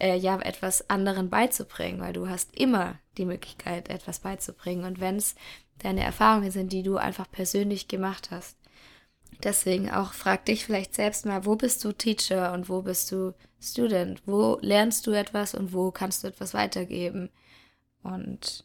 äh, 0.00 0.16
ja, 0.16 0.38
etwas 0.40 0.88
anderen 0.88 1.28
beizubringen, 1.28 2.00
weil 2.00 2.12
du 2.12 2.28
hast 2.28 2.56
immer 2.56 2.98
die 3.16 3.24
Möglichkeit, 3.24 3.88
etwas 3.88 4.20
beizubringen. 4.20 4.84
Und 4.84 5.00
wenn 5.00 5.16
es 5.16 5.34
deine 5.78 6.02
Erfahrungen 6.02 6.50
sind, 6.50 6.72
die 6.72 6.82
du 6.82 6.96
einfach 6.96 7.30
persönlich 7.30 7.88
gemacht 7.88 8.30
hast. 8.30 8.56
Deswegen 9.42 9.90
auch 9.90 10.12
frag 10.12 10.44
dich 10.46 10.64
vielleicht 10.64 10.94
selbst 10.94 11.24
mal, 11.24 11.44
wo 11.44 11.54
bist 11.54 11.84
du 11.84 11.92
Teacher 11.92 12.52
und 12.52 12.68
wo 12.68 12.82
bist 12.82 13.12
du 13.12 13.34
Student? 13.60 14.22
Wo 14.26 14.58
lernst 14.60 15.06
du 15.06 15.12
etwas 15.12 15.54
und 15.54 15.72
wo 15.72 15.90
kannst 15.90 16.24
du 16.24 16.28
etwas 16.28 16.54
weitergeben? 16.54 17.30
Und 18.02 18.64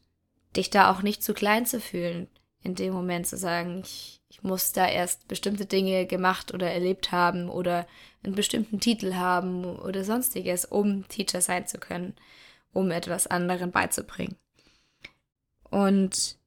dich 0.56 0.70
da 0.70 0.92
auch 0.92 1.02
nicht 1.02 1.24
zu 1.24 1.34
klein 1.34 1.66
zu 1.66 1.80
fühlen, 1.80 2.28
in 2.64 2.76
dem 2.76 2.94
Moment 2.94 3.28
zu 3.28 3.38
sagen, 3.38 3.82
ich, 3.84 4.22
ich 4.30 4.42
muss 4.42 4.72
da 4.72 4.88
erst 4.88 5.28
bestimmte 5.28 5.66
Dinge 5.66 6.06
gemacht 6.06 6.54
oder 6.54 6.72
erlebt 6.72 7.12
haben 7.12 7.50
oder 7.50 7.86
einen 8.24 8.36
bestimmten 8.36 8.80
Titel 8.80 9.16
haben 9.16 9.66
oder 9.66 10.04
sonstiges, 10.04 10.66
um 10.66 11.08
Teacher 11.10 11.42
sein 11.42 11.68
zu 11.68 11.78
können, 11.78 12.16
um 12.72 12.90
etwas 12.92 13.28
anderen 13.28 13.72
beizubringen. 13.72 14.38
Und 15.70 16.38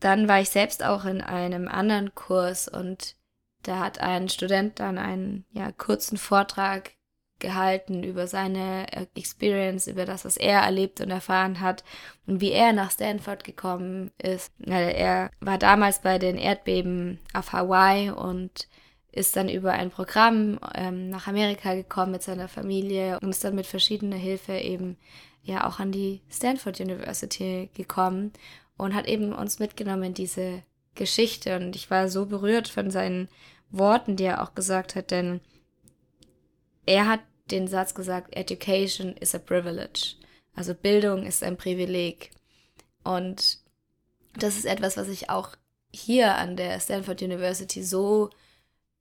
dann 0.00 0.28
war 0.28 0.40
ich 0.40 0.50
selbst 0.50 0.84
auch 0.84 1.04
in 1.04 1.20
einem 1.20 1.68
anderen 1.68 2.14
Kurs 2.14 2.68
und 2.68 3.16
da 3.62 3.78
hat 3.78 4.00
ein 4.00 4.28
Student 4.28 4.80
dann 4.80 4.98
einen 4.98 5.44
ja, 5.52 5.70
kurzen 5.72 6.16
Vortrag 6.16 6.92
gehalten 7.42 8.02
über 8.02 8.26
seine 8.26 8.90
äh, 8.90 9.06
Experience, 9.14 9.86
über 9.86 10.06
das, 10.06 10.24
was 10.24 10.38
er 10.38 10.60
erlebt 10.60 11.02
und 11.02 11.10
erfahren 11.10 11.60
hat 11.60 11.84
und 12.26 12.40
wie 12.40 12.52
er 12.52 12.72
nach 12.72 12.90
Stanford 12.90 13.44
gekommen 13.44 14.10
ist. 14.16 14.50
Er 14.64 15.30
war 15.40 15.58
damals 15.58 16.00
bei 16.00 16.18
den 16.18 16.38
Erdbeben 16.38 17.18
auf 17.34 17.52
Hawaii 17.52 18.10
und 18.10 18.68
ist 19.10 19.36
dann 19.36 19.50
über 19.50 19.72
ein 19.72 19.90
Programm 19.90 20.58
ähm, 20.74 21.10
nach 21.10 21.26
Amerika 21.26 21.74
gekommen 21.74 22.12
mit 22.12 22.22
seiner 22.22 22.48
Familie 22.48 23.18
und 23.20 23.28
ist 23.28 23.44
dann 23.44 23.54
mit 23.54 23.66
verschiedener 23.66 24.16
Hilfe 24.16 24.54
eben 24.54 24.96
ja 25.42 25.68
auch 25.68 25.80
an 25.80 25.92
die 25.92 26.22
Stanford 26.30 26.80
University 26.80 27.68
gekommen 27.74 28.32
und 28.78 28.94
hat 28.94 29.06
eben 29.06 29.34
uns 29.34 29.58
mitgenommen 29.58 30.04
in 30.04 30.14
diese 30.14 30.62
Geschichte. 30.94 31.56
Und 31.56 31.76
ich 31.76 31.90
war 31.90 32.08
so 32.08 32.24
berührt 32.24 32.68
von 32.68 32.90
seinen 32.90 33.28
Worten, 33.70 34.16
die 34.16 34.24
er 34.24 34.42
auch 34.42 34.54
gesagt 34.54 34.94
hat, 34.94 35.10
denn 35.10 35.40
er 36.86 37.06
hat 37.06 37.20
den 37.52 37.68
Satz 37.68 37.94
gesagt, 37.94 38.34
Education 38.36 39.16
is 39.16 39.34
a 39.34 39.38
privilege. 39.38 40.16
Also 40.54 40.74
Bildung 40.74 41.24
ist 41.24 41.42
ein 41.42 41.56
Privileg. 41.56 42.30
Und 43.04 43.58
das 44.34 44.56
ist 44.56 44.64
etwas, 44.64 44.96
was 44.96 45.08
ich 45.08 45.30
auch 45.30 45.50
hier 45.94 46.36
an 46.36 46.56
der 46.56 46.80
Stanford 46.80 47.22
University 47.22 47.82
so 47.82 48.30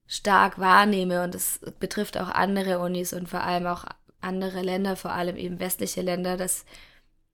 stark 0.05 0.59
wahrnehme 0.59 1.23
und 1.23 1.33
es 1.35 1.59
betrifft 1.79 2.17
auch 2.17 2.27
andere 2.27 2.79
Unis 2.79 3.13
und 3.13 3.29
vor 3.29 3.41
allem 3.41 3.65
auch 3.65 3.85
andere 4.19 4.61
Länder, 4.61 4.95
vor 4.95 5.11
allem 5.13 5.37
eben 5.37 5.59
westliche 5.59 6.01
Länder, 6.01 6.35
dass 6.35 6.65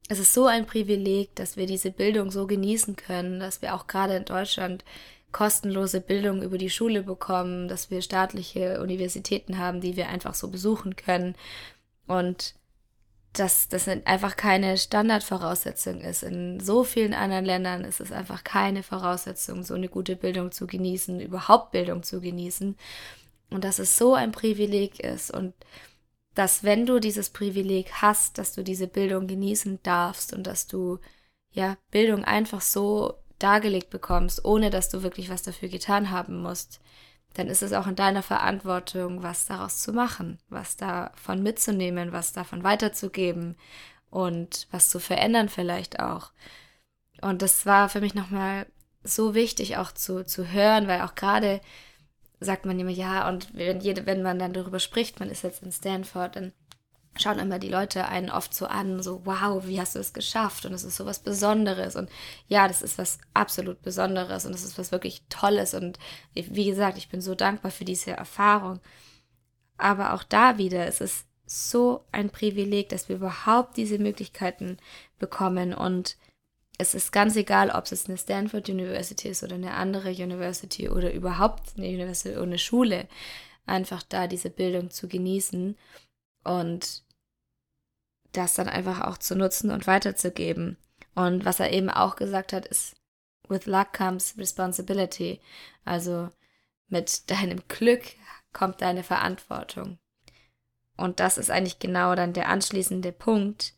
es 0.10 0.20
ist 0.20 0.34
so 0.34 0.46
ein 0.46 0.66
Privileg, 0.66 1.36
dass 1.36 1.58
wir 1.58 1.66
diese 1.66 1.92
Bildung 1.92 2.32
so 2.32 2.48
genießen 2.48 2.96
können, 2.96 3.40
dass 3.40 3.62
wir 3.62 3.76
auch 3.76 3.88
gerade 3.88 4.16
in 4.16 4.26
Deutschland 4.26 4.86
kostenlose 5.38 6.02
Bildung 6.02 6.42
über 6.42 6.58
die 6.58 6.72
Schule 6.72 7.04
bekommen, 7.04 7.68
dass 7.68 7.92
wir 7.92 8.02
staatliche 8.02 8.82
Universitäten 8.82 9.60
haben, 9.60 9.82
die 9.82 9.96
wir 9.96 10.10
einfach 10.10 10.34
so 10.34 10.48
besuchen 10.48 10.96
können. 10.96 11.36
Und 12.08 12.56
dass 13.34 13.68
das 13.68 13.88
einfach 13.88 14.36
keine 14.36 14.78
Standardvoraussetzung 14.78 16.02
ist. 16.02 16.24
In 16.24 16.60
so 16.60 16.84
vielen 16.84 17.14
anderen 17.14 17.46
Ländern 17.46 17.84
ist 17.84 18.00
es 18.00 18.12
einfach 18.12 18.44
keine 18.44 18.82
Voraussetzung, 18.82 19.64
so 19.64 19.76
eine 19.76 19.90
gute 19.90 20.16
Bildung 20.16 20.52
zu 20.52 20.66
genießen, 20.66 21.20
überhaupt 21.20 21.72
Bildung 21.72 22.02
zu 22.02 22.20
genießen. 22.20 22.76
Und 23.52 23.64
dass 23.64 23.78
es 23.78 23.96
so 23.96 24.16
ein 24.16 24.32
Privileg 24.32 25.00
ist 25.02 25.30
und 25.30 25.54
dass 26.34 26.64
wenn 26.64 26.88
du 26.88 27.00
dieses 27.00 27.30
Privileg 27.30 27.92
hast, 28.02 28.40
dass 28.40 28.54
du 28.54 28.64
diese 28.64 28.88
Bildung 28.88 29.28
genießen 29.28 29.82
darfst 29.84 30.34
und 30.34 30.48
dass 30.48 30.66
du 30.66 30.98
ja 31.52 31.78
Bildung 31.92 32.24
einfach 32.24 32.62
so 32.62 33.20
dargelegt 33.40 33.90
bekommst, 33.90 34.44
ohne 34.46 34.70
dass 34.70 34.90
du 34.90 35.04
wirklich 35.04 35.30
was 35.30 35.44
dafür 35.44 35.70
getan 35.70 36.12
haben 36.12 36.42
musst, 36.42 36.80
dann 37.34 37.48
ist 37.48 37.62
es 37.62 37.74
auch 37.74 37.88
in 37.88 37.96
deiner 37.96 38.24
Verantwortung, 38.24 39.22
was 39.22 39.46
daraus 39.46 39.82
zu 39.82 39.94
machen, 39.94 40.40
was 40.50 40.76
davon 40.76 41.44
mitzunehmen, 41.44 42.12
was 42.12 42.34
davon 42.34 42.64
weiterzugeben 42.64 43.56
und 44.10 44.68
was 44.72 44.90
zu 44.90 45.00
verändern 45.00 45.50
vielleicht 45.50 46.00
auch. 46.00 46.32
Und 47.22 47.42
das 47.42 47.66
war 47.66 47.90
für 47.90 48.02
mich 48.02 48.16
nochmal 48.16 48.66
so 49.04 49.36
wichtig 49.36 49.78
auch 49.78 49.92
zu, 49.92 50.26
zu 50.26 50.52
hören, 50.52 50.88
weil 50.88 51.02
auch 51.02 51.16
gerade 51.16 51.62
sagt 52.40 52.66
man 52.66 52.80
immer, 52.80 52.92
ja, 52.92 53.28
und 53.30 53.56
wenn, 53.56 53.80
jede, 53.82 54.06
wenn 54.06 54.22
man 54.22 54.38
dann 54.40 54.54
darüber 54.54 54.80
spricht, 54.80 55.20
man 55.20 55.30
ist 55.30 55.44
jetzt 55.44 55.64
in 55.64 55.72
Stanford, 55.72 56.36
dann 56.36 56.54
schauen 57.20 57.40
immer 57.40 57.60
die 57.60 57.70
Leute 57.70 58.08
einen 58.08 58.30
oft 58.30 58.54
so 58.54 58.66
an, 58.66 59.02
so, 59.02 59.26
wow, 59.26 59.66
wie 59.66 59.80
hast 59.80 59.96
du 59.96 60.00
es 60.00 60.14
geschafft? 60.14 60.66
Und 60.66 60.74
es 60.74 60.84
ist 60.84 60.96
so 60.98 61.06
was 61.06 61.20
Besonderes. 61.20 61.96
Und 61.96 62.10
ja, 62.48 62.68
das 62.68 62.82
ist 62.82 62.98
was 62.98 63.20
absolut 63.34 63.82
Besonderes 63.82 64.46
und 64.46 64.54
es 64.54 64.64
ist 64.64 64.78
was 64.78 64.92
wirklich 64.92 65.24
Tolles. 65.30 65.74
Und 65.74 66.00
wie 66.34 66.66
gesagt, 66.66 66.98
ich 66.98 67.10
bin 67.10 67.22
so 67.22 67.36
dankbar 67.36 67.72
für 67.72 67.86
diese 67.86 68.12
Erfahrung. 68.12 68.80
Aber 69.78 70.14
auch 70.14 70.24
da 70.24 70.58
wieder, 70.58 70.88
es 70.88 71.02
ist 71.02 71.28
so 71.46 72.06
ein 72.12 72.30
Privileg, 72.30 72.90
dass 72.90 73.10
wir 73.10 73.16
überhaupt 73.16 73.78
diese 73.78 74.00
Möglichkeiten 74.00 74.78
bekommen 75.18 75.74
und 75.74 76.18
es 76.78 76.94
ist 76.94 77.12
ganz 77.12 77.36
egal, 77.36 77.72
ob 77.72 77.92
es 77.92 78.08
eine 78.08 78.18
Stanford 78.18 78.70
University 78.70 79.30
ist 79.30 79.44
oder 79.44 79.56
eine 79.56 79.74
andere 79.74 80.12
University 80.12 80.90
oder 80.90 81.12
überhaupt 81.12 81.74
eine 81.76 81.88
University 81.88 82.36
oder 82.36 82.44
eine 82.44 82.60
Schule, 82.60 83.08
einfach 83.66 84.04
da 84.04 84.28
diese 84.28 84.50
Bildung 84.50 84.92
zu 84.92 85.08
genießen 85.08 85.76
und 86.44 87.04
das 88.38 88.54
dann 88.54 88.70
einfach 88.70 89.02
auch 89.02 89.18
zu 89.18 89.36
nutzen 89.36 89.72
und 89.72 89.88
weiterzugeben. 89.88 90.78
Und 91.16 91.46
was 91.46 91.60
er 91.60 91.72
eben 91.72 91.90
auch 91.90 92.16
gesagt 92.16 92.54
hat, 92.54 92.66
ist, 92.66 92.96
with 93.48 93.66
luck 93.66 93.94
comes 93.94 94.38
responsibility. 94.38 95.42
Also 95.86 96.30
mit 96.88 97.30
deinem 97.32 97.62
Glück 97.68 98.04
kommt 98.54 98.82
deine 98.82 99.04
Verantwortung. 99.04 100.00
Und 100.96 101.20
das 101.20 101.38
ist 101.38 101.52
eigentlich 101.52 101.80
genau 101.80 102.16
dann 102.16 102.34
der 102.34 102.50
anschließende 102.50 103.12
Punkt. 103.12 103.74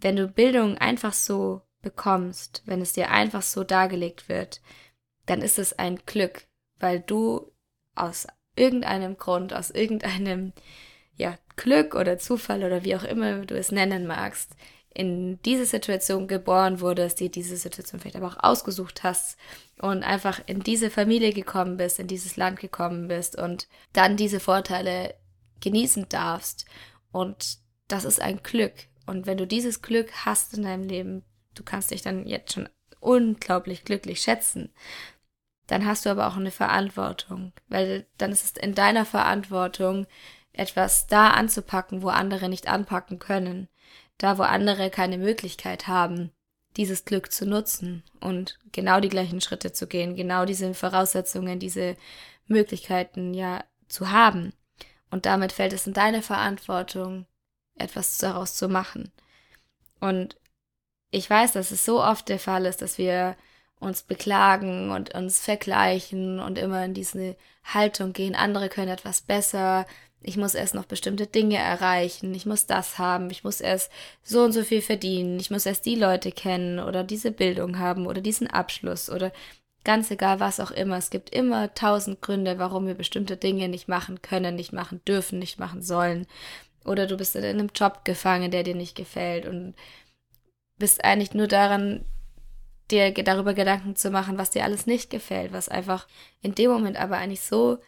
Wenn 0.00 0.16
du 0.16 0.28
Bildung 0.28 0.76
einfach 0.76 1.12
so 1.12 1.62
bekommst, 1.82 2.62
wenn 2.66 2.80
es 2.80 2.92
dir 2.92 3.10
einfach 3.10 3.42
so 3.42 3.62
dargelegt 3.62 4.28
wird, 4.28 4.60
dann 5.26 5.40
ist 5.40 5.58
es 5.58 5.78
ein 5.78 6.00
Glück, 6.04 6.46
weil 6.78 7.00
du 7.00 7.52
aus 7.94 8.26
irgendeinem 8.56 9.16
Grund, 9.16 9.52
aus 9.52 9.70
irgendeinem 9.70 10.52
ja, 11.16 11.38
Glück 11.56 11.94
oder 11.94 12.18
Zufall 12.18 12.64
oder 12.64 12.84
wie 12.84 12.96
auch 12.96 13.04
immer 13.04 13.44
du 13.46 13.56
es 13.56 13.72
nennen 13.72 14.06
magst, 14.06 14.54
in 14.96 15.40
diese 15.42 15.66
Situation 15.66 16.26
geboren 16.26 16.80
wurdest, 16.80 17.20
dir 17.20 17.30
diese 17.30 17.56
Situation 17.56 18.00
vielleicht 18.00 18.16
aber 18.16 18.28
auch 18.28 18.42
ausgesucht 18.42 19.02
hast 19.02 19.36
und 19.78 20.02
einfach 20.02 20.40
in 20.46 20.60
diese 20.60 20.90
Familie 20.90 21.32
gekommen 21.32 21.76
bist, 21.76 21.98
in 21.98 22.06
dieses 22.06 22.36
Land 22.36 22.60
gekommen 22.60 23.08
bist 23.08 23.36
und 23.36 23.68
dann 23.92 24.16
diese 24.16 24.40
Vorteile 24.40 25.14
genießen 25.60 26.08
darfst. 26.08 26.64
Und 27.12 27.58
das 27.88 28.04
ist 28.04 28.22
ein 28.22 28.42
Glück. 28.42 28.72
Und 29.04 29.26
wenn 29.26 29.36
du 29.36 29.46
dieses 29.46 29.82
Glück 29.82 30.10
hast 30.24 30.54
in 30.54 30.62
deinem 30.62 30.88
Leben, 30.88 31.22
du 31.54 31.62
kannst 31.62 31.90
dich 31.90 32.00
dann 32.00 32.26
jetzt 32.26 32.54
schon 32.54 32.68
unglaublich 33.00 33.84
glücklich 33.84 34.20
schätzen. 34.20 34.72
Dann 35.66 35.84
hast 35.84 36.06
du 36.06 36.10
aber 36.10 36.28
auch 36.28 36.36
eine 36.36 36.50
Verantwortung, 36.50 37.52
weil 37.68 38.06
dann 38.18 38.32
ist 38.32 38.44
es 38.44 38.62
in 38.62 38.74
deiner 38.74 39.04
Verantwortung, 39.04 40.06
etwas 40.56 41.06
da 41.06 41.30
anzupacken, 41.30 42.02
wo 42.02 42.08
andere 42.08 42.48
nicht 42.48 42.68
anpacken 42.68 43.18
können, 43.18 43.68
da 44.18 44.38
wo 44.38 44.42
andere 44.42 44.90
keine 44.90 45.18
Möglichkeit 45.18 45.86
haben, 45.86 46.32
dieses 46.76 47.04
Glück 47.04 47.32
zu 47.32 47.46
nutzen 47.46 48.02
und 48.20 48.58
genau 48.72 49.00
die 49.00 49.08
gleichen 49.08 49.40
Schritte 49.40 49.72
zu 49.72 49.86
gehen, 49.86 50.16
genau 50.16 50.44
diese 50.44 50.72
Voraussetzungen, 50.74 51.58
diese 51.58 51.96
Möglichkeiten 52.46 53.34
ja 53.34 53.64
zu 53.88 54.10
haben. 54.10 54.52
Und 55.10 55.26
damit 55.26 55.52
fällt 55.52 55.72
es 55.72 55.86
in 55.86 55.92
deine 55.92 56.22
Verantwortung, 56.22 57.26
etwas 57.76 58.18
daraus 58.18 58.56
zu 58.56 58.68
machen. 58.68 59.12
Und 60.00 60.36
ich 61.10 61.28
weiß, 61.28 61.52
dass 61.52 61.70
es 61.70 61.84
so 61.84 62.02
oft 62.02 62.28
der 62.28 62.38
Fall 62.38 62.66
ist, 62.66 62.82
dass 62.82 62.98
wir 62.98 63.36
uns 63.78 64.02
beklagen 64.02 64.90
und 64.90 65.14
uns 65.14 65.38
vergleichen 65.38 66.40
und 66.40 66.58
immer 66.58 66.84
in 66.84 66.94
diese 66.94 67.36
Haltung 67.62 68.12
gehen, 68.12 68.34
andere 68.34 68.68
können 68.68 68.88
etwas 68.88 69.20
besser, 69.20 69.86
ich 70.22 70.36
muss 70.36 70.54
erst 70.54 70.74
noch 70.74 70.86
bestimmte 70.86 71.26
Dinge 71.26 71.58
erreichen, 71.58 72.34
ich 72.34 72.46
muss 72.46 72.66
das 72.66 72.98
haben, 72.98 73.30
ich 73.30 73.44
muss 73.44 73.60
erst 73.60 73.92
so 74.22 74.42
und 74.42 74.52
so 74.52 74.62
viel 74.64 74.82
verdienen, 74.82 75.38
ich 75.38 75.50
muss 75.50 75.66
erst 75.66 75.86
die 75.86 75.94
Leute 75.94 76.32
kennen 76.32 76.80
oder 76.80 77.04
diese 77.04 77.30
Bildung 77.30 77.78
haben 77.78 78.06
oder 78.06 78.20
diesen 78.20 78.48
Abschluss 78.48 79.08
oder 79.10 79.32
ganz 79.84 80.10
egal 80.10 80.40
was 80.40 80.58
auch 80.58 80.72
immer. 80.72 80.96
Es 80.96 81.10
gibt 81.10 81.30
immer 81.30 81.72
tausend 81.74 82.20
Gründe, 82.20 82.58
warum 82.58 82.86
wir 82.88 82.94
bestimmte 82.94 83.36
Dinge 83.36 83.68
nicht 83.68 83.88
machen 83.88 84.20
können, 84.20 84.56
nicht 84.56 84.72
machen 84.72 85.00
dürfen, 85.06 85.38
nicht 85.38 85.60
machen 85.60 85.80
sollen. 85.80 86.26
Oder 86.84 87.06
du 87.06 87.16
bist 87.16 87.36
in 87.36 87.44
einem 87.44 87.70
Job 87.74 88.04
gefangen, 88.04 88.50
der 88.50 88.64
dir 88.64 88.74
nicht 88.74 88.96
gefällt 88.96 89.46
und 89.46 89.74
bist 90.76 91.04
eigentlich 91.04 91.34
nur 91.34 91.46
daran, 91.46 92.04
dir 92.90 93.12
darüber 93.12 93.54
Gedanken 93.54 93.96
zu 93.96 94.10
machen, 94.10 94.38
was 94.38 94.50
dir 94.50 94.64
alles 94.64 94.86
nicht 94.86 95.08
gefällt, 95.08 95.52
was 95.52 95.68
einfach 95.68 96.06
in 96.42 96.54
dem 96.54 96.70
Moment 96.70 96.96
aber 96.96 97.16
eigentlich 97.18 97.42
so, 97.42 97.78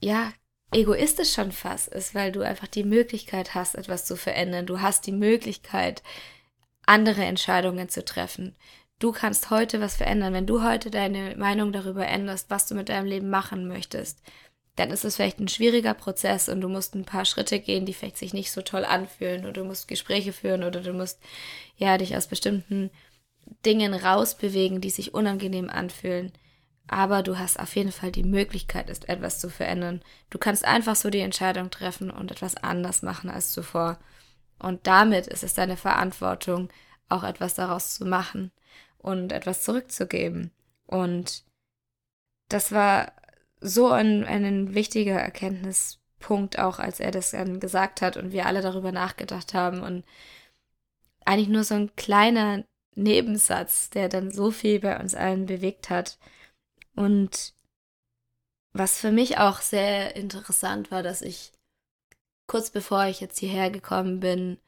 ja, 0.00 0.32
egoistisch 0.72 1.32
schon 1.32 1.52
fast 1.52 1.88
ist, 1.88 2.14
weil 2.14 2.32
du 2.32 2.42
einfach 2.42 2.68
die 2.68 2.84
Möglichkeit 2.84 3.54
hast, 3.54 3.74
etwas 3.74 4.04
zu 4.06 4.16
verändern. 4.16 4.66
Du 4.66 4.80
hast 4.80 5.06
die 5.06 5.12
Möglichkeit, 5.12 6.02
andere 6.86 7.24
Entscheidungen 7.24 7.88
zu 7.88 8.04
treffen. 8.04 8.56
du 8.98 9.12
kannst 9.12 9.50
heute 9.50 9.80
was 9.80 9.96
verändern. 9.96 10.34
Wenn 10.34 10.46
du 10.46 10.62
heute 10.62 10.90
deine 10.90 11.34
Meinung 11.36 11.72
darüber 11.72 12.06
änderst, 12.06 12.50
was 12.50 12.66
du 12.66 12.74
mit 12.74 12.88
deinem 12.90 13.06
Leben 13.06 13.30
machen 13.30 13.66
möchtest, 13.66 14.22
dann 14.76 14.90
ist 14.90 15.04
es 15.04 15.16
vielleicht 15.16 15.40
ein 15.40 15.48
schwieriger 15.48 15.94
Prozess 15.94 16.48
und 16.48 16.60
du 16.60 16.68
musst 16.68 16.94
ein 16.94 17.04
paar 17.04 17.24
Schritte 17.24 17.60
gehen, 17.60 17.86
die 17.86 17.94
vielleicht 17.94 18.18
sich 18.18 18.32
nicht 18.32 18.52
so 18.52 18.62
toll 18.62 18.84
anfühlen 18.84 19.42
oder 19.42 19.52
du 19.52 19.64
musst 19.64 19.88
Gespräche 19.88 20.32
führen 20.32 20.64
oder 20.64 20.80
du 20.80 20.92
musst 20.92 21.18
ja 21.76 21.98
dich 21.98 22.16
aus 22.16 22.26
bestimmten 22.26 22.90
Dingen 23.66 23.94
rausbewegen, 23.94 24.80
die 24.80 24.90
sich 24.90 25.14
unangenehm 25.14 25.70
anfühlen. 25.70 26.32
Aber 26.92 27.22
du 27.22 27.38
hast 27.38 27.60
auf 27.60 27.76
jeden 27.76 27.92
Fall 27.92 28.10
die 28.10 28.24
Möglichkeit, 28.24 28.90
etwas 29.08 29.38
zu 29.38 29.48
verändern. 29.48 30.02
Du 30.28 30.38
kannst 30.38 30.64
einfach 30.64 30.96
so 30.96 31.08
die 31.08 31.20
Entscheidung 31.20 31.70
treffen 31.70 32.10
und 32.10 32.32
etwas 32.32 32.56
anders 32.56 33.02
machen 33.02 33.30
als 33.30 33.52
zuvor. 33.52 34.00
Und 34.58 34.88
damit 34.88 35.28
ist 35.28 35.44
es 35.44 35.54
deine 35.54 35.76
Verantwortung, 35.76 36.68
auch 37.08 37.22
etwas 37.22 37.54
daraus 37.54 37.94
zu 37.94 38.06
machen 38.06 38.50
und 38.98 39.30
etwas 39.30 39.62
zurückzugeben. 39.62 40.50
Und 40.88 41.44
das 42.48 42.72
war 42.72 43.12
so 43.60 43.92
ein, 43.92 44.24
ein 44.24 44.74
wichtiger 44.74 45.20
Erkenntnispunkt 45.20 46.58
auch, 46.58 46.80
als 46.80 46.98
er 46.98 47.12
das 47.12 47.30
dann 47.30 47.60
gesagt 47.60 48.02
hat 48.02 48.16
und 48.16 48.32
wir 48.32 48.46
alle 48.46 48.62
darüber 48.62 48.90
nachgedacht 48.90 49.54
haben 49.54 49.80
und 49.80 50.04
eigentlich 51.24 51.48
nur 51.48 51.62
so 51.62 51.76
ein 51.76 51.94
kleiner 51.94 52.64
Nebensatz, 52.96 53.90
der 53.90 54.08
dann 54.08 54.32
so 54.32 54.50
viel 54.50 54.80
bei 54.80 54.98
uns 54.98 55.14
allen 55.14 55.46
bewegt 55.46 55.88
hat. 55.88 56.18
Und 56.94 57.54
was 58.72 58.98
für 58.98 59.10
mich 59.10 59.38
auch 59.38 59.60
sehr 59.60 60.16
interessant 60.16 60.90
war, 60.90 61.02
dass 61.02 61.22
ich 61.22 61.52
kurz 62.46 62.70
bevor 62.70 63.06
ich 63.06 63.20
jetzt 63.20 63.38
hierher 63.38 63.70
gekommen 63.70 64.20
bin, 64.20 64.58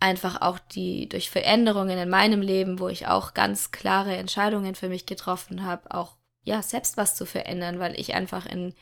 einfach 0.00 0.40
auch 0.40 0.58
die 0.58 1.08
durch 1.08 1.30
Veränderungen 1.30 1.98
in 1.98 2.08
meinem 2.08 2.40
Leben, 2.40 2.78
wo 2.78 2.88
ich 2.88 3.06
auch 3.06 3.34
ganz 3.34 3.72
klare 3.72 4.16
Entscheidungen 4.16 4.74
für 4.74 4.88
mich 4.88 5.06
getroffen 5.06 5.64
habe, 5.64 5.94
auch 5.94 6.16
ja 6.44 6.62
selbst 6.62 6.96
was 6.96 7.14
zu 7.14 7.26
verändern, 7.26 7.78
weil 7.78 7.98
ich 7.98 8.14
einfach 8.14 8.46
in 8.46 8.74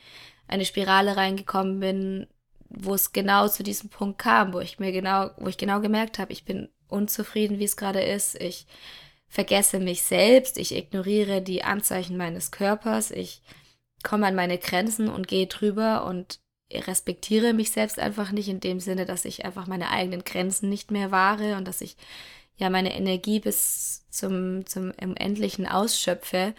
eine 0.47 0.65
Spirale 0.65 1.17
reingekommen 1.17 1.81
bin, 1.81 2.27
wo 2.69 2.95
es 2.95 3.13
genau 3.13 3.49
zu 3.49 3.63
diesem 3.63 3.91
Punkt 3.91 4.19
kam, 4.19 4.53
wo 4.53 4.61
ich 4.61 4.79
mir 4.79 4.93
genau, 4.93 5.31
wo 5.39 5.49
ich 5.49 5.59
genau 5.59 5.81
gemerkt 5.81 6.19
habe, 6.19 6.33
ich 6.33 6.45
bin 6.45 6.69
unzufrieden, 6.89 7.59
wie 7.59 7.65
es 7.65 7.77
gerade 7.77 8.03
ist, 8.03 8.41
ich 8.41 8.67
vergesse 9.37 9.81
mich 9.81 10.03
selbst, 10.03 10.57
ich 10.57 10.75
ignoriere 10.75 11.43
die 11.43 11.63
Anzeichen 11.63 12.17
meines 12.17 12.53
Körpers, 12.53 13.11
ich 13.11 13.43
komme 14.03 14.27
an 14.27 14.35
meine 14.35 14.57
Grenzen 14.57 15.11
und 15.11 15.29
gehe 15.29 15.47
drüber 15.47 16.07
und 16.07 16.41
respektiere 16.73 17.53
mich 17.53 17.71
selbst 17.71 17.99
einfach 17.99 18.33
nicht 18.33 18.49
in 18.49 18.61
dem 18.61 18.81
Sinne, 18.81 19.05
dass 19.05 19.27
ich 19.27 19.45
einfach 19.45 19.67
meine 19.67 19.91
eigenen 19.91 20.25
Grenzen 20.25 20.71
nicht 20.71 20.91
mehr 20.91 21.11
wahre 21.11 21.59
und 21.59 21.69
dass 21.69 21.83
ich 21.83 21.99
ja 22.57 22.71
meine 22.71 22.97
Energie 22.97 23.39
bis 23.39 24.07
zum, 24.09 24.65
zum 24.65 24.91
Unendlichen 24.99 25.67
ausschöpfe 25.67 26.55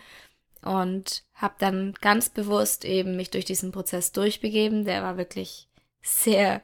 und 0.62 1.24
habe 1.34 1.56
dann 1.58 1.96
ganz 2.00 2.30
bewusst 2.30 2.86
eben 2.86 3.16
mich 3.16 3.32
durch 3.32 3.46
diesen 3.46 3.72
Prozess 3.72 4.12
durchbegeben. 4.12 4.86
Der 4.86 5.02
war 5.02 5.18
wirklich 5.18 5.68
sehr 6.04 6.62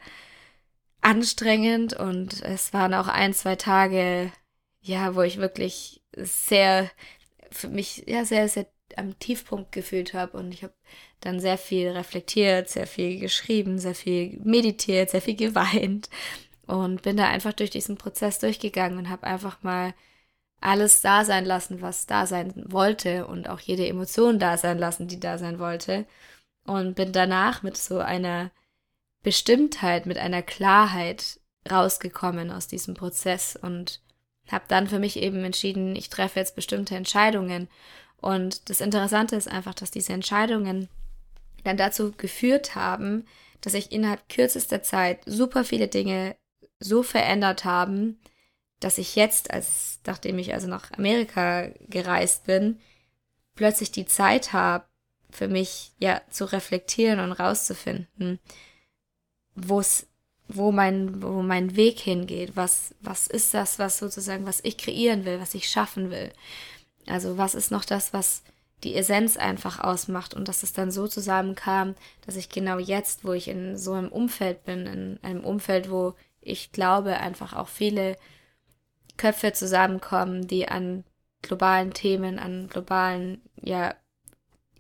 anstrengend 1.02 1.94
und 1.94 2.44
es 2.44 2.72
waren 2.72 2.94
auch 2.94 3.08
ein, 3.08 3.34
zwei 3.34 3.56
Tage, 3.56 4.32
ja, 4.80 5.16
wo 5.16 5.24
ich 5.24 5.38
wirklich 5.38 6.03
sehr 6.18 6.90
für 7.52 7.68
mich 7.68 8.04
ja 8.08 8.26
sehr, 8.26 8.48
sehr 8.50 8.68
am 8.96 9.18
Tiefpunkt 9.20 9.72
gefühlt 9.72 10.14
habe 10.14 10.38
und 10.38 10.54
ich 10.54 10.64
habe 10.64 10.74
dann 11.20 11.40
sehr 11.40 11.58
viel 11.58 11.90
reflektiert, 11.90 12.70
sehr 12.70 12.88
viel 12.88 13.20
geschrieben, 13.20 13.80
sehr 13.80 13.96
viel 13.96 14.40
meditiert, 14.44 15.10
sehr 15.10 15.22
viel 15.22 15.36
geweint 15.36 16.10
und 16.68 17.02
bin 17.02 17.18
da 17.18 17.28
einfach 17.28 17.54
durch 17.54 17.70
diesen 17.70 17.98
Prozess 17.98 18.40
durchgegangen 18.40 18.98
und 18.98 19.10
habe 19.10 19.26
einfach 19.26 19.64
mal 19.64 19.94
alles 20.64 21.02
da 21.02 21.26
sein 21.26 21.46
lassen, 21.46 21.82
was 21.82 22.06
da 22.06 22.26
sein 22.26 22.54
wollte 22.68 23.28
und 23.28 23.50
auch 23.50 23.60
jede 23.60 23.88
Emotion 23.88 24.40
da 24.40 24.58
sein 24.58 24.78
lassen, 24.78 25.08
die 25.08 25.20
da 25.20 25.38
sein 25.38 25.60
wollte. 25.60 26.06
Und 26.66 26.96
bin 26.96 27.12
danach 27.12 27.64
mit 27.64 27.76
so 27.76 28.00
einer 28.00 28.50
Bestimmtheit, 29.24 30.06
mit 30.06 30.18
einer 30.18 30.42
Klarheit 30.42 31.42
rausgekommen 31.70 32.52
aus 32.52 32.68
diesem 32.68 32.94
Prozess 32.94 33.58
und 33.62 34.02
habe 34.52 34.66
dann 34.68 34.88
für 34.88 35.00
mich 35.00 35.18
eben 35.18 35.44
entschieden, 35.44 35.96
ich 35.96 36.10
treffe 36.10 36.40
jetzt 36.40 36.56
bestimmte 36.56 36.96
Entscheidungen. 36.96 37.68
Und 38.18 38.70
das 38.70 38.82
Interessante 38.82 39.36
ist 39.36 39.48
einfach, 39.48 39.74
dass 39.74 39.92
diese 39.92 40.14
Entscheidungen 40.14 40.90
dann 41.64 41.78
dazu 41.78 42.12
geführt 42.12 42.76
haben, 42.76 43.26
dass 43.62 43.74
sich 43.74 43.92
innerhalb 43.92 44.28
kürzester 44.30 44.84
Zeit 44.84 45.22
super 45.26 45.64
viele 45.64 45.88
Dinge 45.88 46.36
so 46.80 47.04
verändert 47.04 47.64
haben, 47.64 48.20
dass 48.80 48.98
ich 48.98 49.16
jetzt, 49.16 49.52
als 49.52 50.00
nachdem 50.06 50.38
ich 50.38 50.54
also 50.54 50.68
nach 50.68 50.92
Amerika 50.92 51.70
gereist 51.88 52.46
bin, 52.46 52.80
plötzlich 53.56 53.92
die 53.92 54.06
Zeit 54.06 54.52
habe, 54.52 54.86
für 55.30 55.48
mich 55.48 55.92
ja 55.98 56.22
zu 56.30 56.46
reflektieren 56.46 57.20
und 57.20 57.32
rauszufinden, 57.32 58.40
wo 59.56 59.80
es, 59.80 60.08
wo 60.48 60.72
mein, 60.72 61.22
wo 61.22 61.42
mein 61.42 61.76
Weg 61.76 62.00
hingeht, 62.00 62.56
was, 62.56 62.94
was 63.02 63.28
ist 63.28 63.54
das, 63.54 63.80
was 63.80 63.98
sozusagen, 63.98 64.46
was 64.46 64.60
ich 64.64 64.78
kreieren 64.78 65.26
will, 65.26 65.40
was 65.40 65.54
ich 65.56 65.70
schaffen 65.70 66.12
will. 66.12 66.32
Also 67.08 67.38
was 67.38 67.56
ist 67.56 67.72
noch 67.72 67.86
das, 67.86 68.14
was 68.14 68.44
die 68.84 68.96
Essenz 68.96 69.38
einfach 69.38 69.80
ausmacht 69.80 70.34
und 70.34 70.48
dass 70.48 70.64
es 70.64 70.74
dann 70.74 70.92
so 70.92 71.08
zusammenkam, 71.08 71.96
dass 72.26 72.36
ich 72.36 72.50
genau 72.50 72.78
jetzt, 72.78 73.24
wo 73.24 73.32
ich 73.34 73.48
in 73.48 73.78
so 73.78 73.94
einem 73.94 74.10
Umfeld 74.10 74.64
bin, 74.66 74.86
in 74.86 75.20
einem 75.22 75.44
Umfeld, 75.44 75.90
wo 75.90 76.16
ich 76.42 76.72
glaube, 76.72 77.18
einfach 77.18 77.54
auch 77.54 77.70
viele 77.70 78.18
Köpfe 79.16 79.54
zusammenkommen, 79.54 80.48
die 80.48 80.68
an 80.68 81.06
globalen 81.42 81.94
Themen, 81.94 82.40
an 82.40 82.68
globalen, 82.68 83.42
ja, 83.62 83.96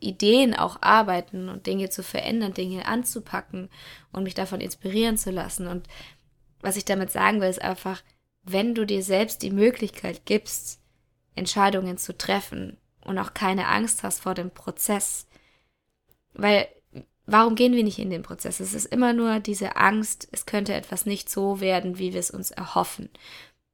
Ideen 0.03 0.53
auch 0.53 0.81
arbeiten 0.81 1.49
und 1.49 1.65
Dinge 1.65 1.89
zu 1.89 2.03
verändern, 2.03 2.53
Dinge 2.53 2.85
anzupacken 2.85 3.69
und 4.11 4.23
mich 4.23 4.33
davon 4.33 4.61
inspirieren 4.61 5.17
zu 5.17 5.31
lassen. 5.31 5.67
Und 5.67 5.87
was 6.61 6.77
ich 6.77 6.85
damit 6.85 7.11
sagen 7.11 7.41
will, 7.41 7.49
ist 7.49 7.61
einfach, 7.61 8.03
wenn 8.43 8.75
du 8.75 8.85
dir 8.85 9.03
selbst 9.03 9.41
die 9.41 9.51
Möglichkeit 9.51 10.25
gibst, 10.25 10.79
Entscheidungen 11.35 11.97
zu 11.97 12.17
treffen 12.17 12.77
und 13.03 13.17
auch 13.17 13.33
keine 13.33 13.67
Angst 13.67 14.03
hast 14.03 14.21
vor 14.21 14.33
dem 14.33 14.51
Prozess. 14.51 15.27
Weil, 16.33 16.67
warum 17.25 17.55
gehen 17.55 17.73
wir 17.73 17.83
nicht 17.83 17.99
in 17.99 18.09
den 18.09 18.23
Prozess? 18.23 18.59
Es 18.59 18.73
ist 18.73 18.85
immer 18.85 19.13
nur 19.13 19.39
diese 19.39 19.75
Angst, 19.75 20.27
es 20.31 20.45
könnte 20.45 20.73
etwas 20.73 21.05
nicht 21.05 21.29
so 21.29 21.59
werden, 21.59 21.97
wie 21.97 22.13
wir 22.13 22.19
es 22.19 22.31
uns 22.31 22.51
erhoffen. 22.51 23.09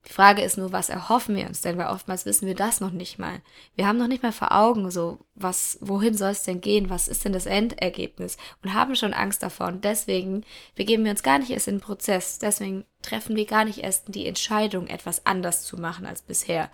Die 0.08 0.14
Frage 0.14 0.42
ist 0.42 0.58
nur, 0.58 0.72
was 0.72 0.90
erhoffen 0.90 1.36
wir 1.36 1.46
uns 1.46 1.62
denn? 1.62 1.78
Weil 1.78 1.88
oftmals 1.88 2.26
wissen 2.26 2.48
wir 2.48 2.56
das 2.56 2.80
noch 2.80 2.92
nicht 2.92 3.20
mal. 3.20 3.42
Wir 3.76 3.86
haben 3.86 3.98
noch 3.98 4.08
nicht 4.08 4.24
mal 4.24 4.32
vor 4.32 4.54
Augen, 4.54 4.90
so, 4.92 5.20
was, 5.36 5.78
wohin 5.82 6.16
soll 6.16 6.32
es 6.32 6.44
denn 6.44 6.62
gehen? 6.62 6.90
Was 6.90 7.08
ist 7.08 7.26
denn 7.26 7.34
das 7.34 7.46
Endergebnis? 7.46 8.38
Und 8.64 8.74
haben 8.74 8.96
schon 8.96 9.14
Angst 9.14 9.44
davor. 9.44 9.68
Und 9.68 9.84
deswegen 9.84 10.46
begeben 10.76 11.04
wir 11.04 11.12
uns 11.12 11.22
gar 11.22 11.38
nicht 11.38 11.52
erst 11.52 11.68
in 11.68 11.76
den 11.76 11.82
Prozess. 11.82 12.40
Deswegen 12.40 12.86
treffen 13.02 13.36
wir 13.36 13.46
gar 13.46 13.66
nicht 13.66 13.80
erst 13.80 14.14
die 14.16 14.26
Entscheidung, 14.26 14.88
etwas 14.88 15.26
anders 15.26 15.64
zu 15.64 15.78
machen 15.78 16.06
als 16.06 16.22
bisher 16.22 16.72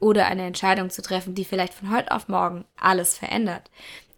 oder 0.00 0.26
eine 0.26 0.44
Entscheidung 0.44 0.90
zu 0.90 1.00
treffen, 1.00 1.34
die 1.34 1.44
vielleicht 1.44 1.72
von 1.74 1.90
heute 1.90 2.12
auf 2.12 2.28
morgen 2.28 2.64
alles 2.76 3.16
verändert. 3.16 3.70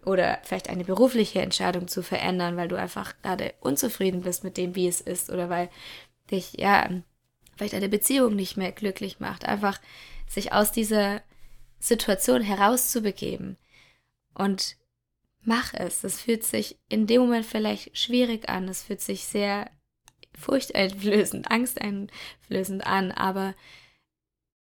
Oder 0.03 0.39
vielleicht 0.43 0.69
eine 0.69 0.83
berufliche 0.83 1.41
Entscheidung 1.41 1.87
zu 1.87 2.01
verändern, 2.01 2.57
weil 2.57 2.69
du 2.69 2.77
einfach 2.77 3.13
gerade 3.21 3.53
unzufrieden 3.59 4.21
bist 4.21 4.43
mit 4.43 4.57
dem, 4.57 4.73
wie 4.75 4.87
es 4.87 4.99
ist. 4.99 5.29
Oder 5.29 5.49
weil 5.49 5.69
dich, 6.31 6.53
ja, 6.53 6.89
vielleicht 7.57 7.73
eine 7.73 7.89
Beziehung 7.89 8.35
nicht 8.35 8.57
mehr 8.57 8.71
glücklich 8.71 9.19
macht. 9.19 9.45
Einfach 9.45 9.79
sich 10.27 10.53
aus 10.53 10.71
dieser 10.71 11.21
Situation 11.79 12.41
herauszubegeben. 12.41 13.57
Und 14.33 14.77
mach 15.41 15.73
es. 15.73 16.03
Es 16.03 16.21
fühlt 16.21 16.43
sich 16.43 16.77
in 16.89 17.07
dem 17.07 17.21
Moment 17.21 17.45
vielleicht 17.45 17.97
schwierig 17.97 18.49
an. 18.49 18.67
Es 18.67 18.83
fühlt 18.83 19.01
sich 19.01 19.23
sehr 19.23 19.69
furchteinflößend, 20.37 21.49
angsteinflößend 21.51 22.85
an. 22.85 23.11
Aber 23.11 23.55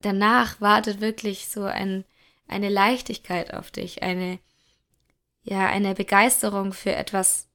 danach 0.00 0.60
wartet 0.60 1.00
wirklich 1.00 1.48
so 1.48 1.64
ein, 1.64 2.04
eine 2.46 2.68
Leichtigkeit 2.68 3.52
auf 3.52 3.70
dich, 3.70 4.02
eine, 4.02 4.38
ja, 5.42 5.66
eine 5.66 5.94
Begeisterung 5.94 6.72
für 6.72 6.94
etwas, 6.94 7.48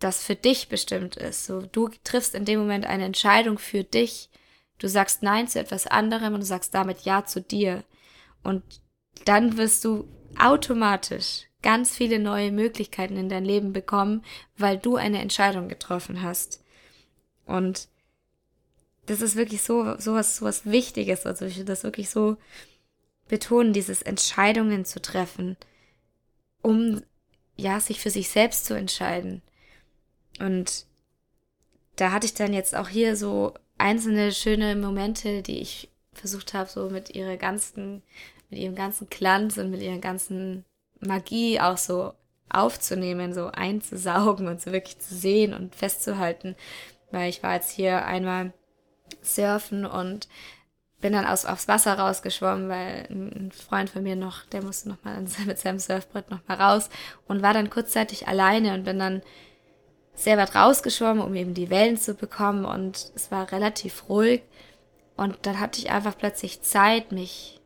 das 0.00 0.22
für 0.22 0.36
dich 0.36 0.68
bestimmt 0.68 1.16
ist. 1.16 1.46
So, 1.46 1.62
du 1.62 1.90
triffst 2.04 2.34
in 2.34 2.44
dem 2.44 2.60
Moment 2.60 2.86
eine 2.86 3.04
Entscheidung 3.04 3.58
für 3.58 3.84
dich. 3.84 4.28
Du 4.78 4.88
sagst 4.88 5.22
Nein 5.22 5.48
zu 5.48 5.58
etwas 5.58 5.86
anderem 5.86 6.34
und 6.34 6.40
du 6.40 6.46
sagst 6.46 6.74
damit 6.74 7.00
Ja 7.00 7.24
zu 7.24 7.40
dir. 7.40 7.84
Und 8.42 8.62
dann 9.24 9.56
wirst 9.56 9.84
du 9.84 10.08
automatisch 10.38 11.48
ganz 11.62 11.96
viele 11.96 12.18
neue 12.18 12.52
Möglichkeiten 12.52 13.16
in 13.16 13.28
dein 13.28 13.44
Leben 13.44 13.72
bekommen, 13.72 14.24
weil 14.56 14.78
du 14.78 14.96
eine 14.96 15.20
Entscheidung 15.20 15.68
getroffen 15.68 16.22
hast. 16.22 16.62
Und 17.46 17.88
das 19.06 19.20
ist 19.20 19.36
wirklich 19.36 19.62
so, 19.62 19.98
so 19.98 20.14
was, 20.14 20.36
so 20.36 20.44
was 20.44 20.66
Wichtiges. 20.66 21.26
Also 21.26 21.46
ich 21.46 21.58
will 21.58 21.64
das 21.64 21.82
wirklich 21.82 22.10
so 22.10 22.36
betonen, 23.26 23.72
dieses 23.72 24.02
Entscheidungen 24.02 24.84
zu 24.84 25.02
treffen, 25.02 25.56
um 26.62 27.02
ja, 27.56 27.80
sich 27.80 28.00
für 28.00 28.10
sich 28.10 28.28
selbst 28.28 28.66
zu 28.66 28.74
entscheiden. 28.74 29.42
Und 30.38 30.86
da 31.96 32.12
hatte 32.12 32.26
ich 32.26 32.34
dann 32.34 32.54
jetzt 32.54 32.76
auch 32.76 32.88
hier 32.88 33.16
so 33.16 33.54
einzelne 33.78 34.32
schöne 34.32 34.76
Momente, 34.76 35.42
die 35.42 35.60
ich 35.60 35.90
versucht 36.12 36.54
habe, 36.54 36.68
so 36.68 36.90
mit 36.90 37.14
ihrer 37.14 37.36
ganzen 37.36 38.02
mit 38.50 38.60
ihrem 38.60 38.74
ganzen 38.74 39.08
Glanz 39.10 39.58
und 39.58 39.70
mit 39.70 39.82
ihrer 39.82 39.98
ganzen 39.98 40.64
Magie 41.00 41.60
auch 41.60 41.78
so 41.78 42.14
aufzunehmen, 42.48 43.34
so 43.34 43.48
einzusaugen 43.48 44.48
und 44.48 44.60
so 44.60 44.72
wirklich 44.72 44.98
zu 44.98 45.14
sehen 45.14 45.52
und 45.52 45.74
festzuhalten. 45.74 46.56
Weil 47.10 47.28
ich 47.28 47.42
war 47.42 47.54
jetzt 47.54 47.70
hier 47.70 48.06
einmal 48.06 48.52
surfen 49.22 49.84
und 49.84 50.28
bin 51.00 51.12
dann 51.12 51.26
aus, 51.26 51.44
aufs 51.44 51.68
Wasser 51.68 51.98
rausgeschwommen, 51.98 52.68
weil 52.68 53.06
ein 53.10 53.52
Freund 53.52 53.90
von 53.90 54.02
mir 54.02 54.16
noch, 54.16 54.44
der 54.46 54.62
musste 54.62 54.88
noch 54.88 55.02
mal 55.04 55.20
mit 55.46 55.58
seinem 55.58 55.78
Surfbrett 55.78 56.30
noch 56.30 56.40
mal 56.48 56.56
raus 56.56 56.88
und 57.26 57.42
war 57.42 57.54
dann 57.54 57.70
kurzzeitig 57.70 58.26
alleine 58.26 58.74
und 58.74 58.84
bin 58.84 58.98
dann 58.98 59.22
sehr 60.18 60.36
weit 60.36 60.54
rausgeschwommen, 60.54 61.22
um 61.22 61.34
eben 61.36 61.54
die 61.54 61.70
Wellen 61.70 61.96
zu 61.96 62.14
bekommen 62.14 62.64
und 62.64 63.12
es 63.14 63.30
war 63.30 63.52
relativ 63.52 64.08
ruhig. 64.08 64.42
Und 65.16 65.38
dann 65.42 65.60
hatte 65.60 65.78
ich 65.78 65.90
einfach 65.90 66.18
plötzlich 66.18 66.62
Zeit, 66.62 67.12
mich 67.12 67.60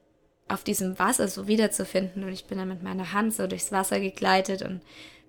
auf 0.49 0.62
diesem 0.62 0.99
Wasser 0.99 1.29
so 1.29 1.49
wiederzufinden. 1.49 2.25
Und 2.25 2.33
ich 2.33 2.45
bin 2.45 2.59
dann 2.59 2.69
mit 2.69 2.83
meiner 2.83 3.12
Hand 3.15 3.35
so 3.35 3.47
durchs 3.47 3.73
Wasser 3.73 4.01
gegleitet 4.01 4.62
und 4.62 4.83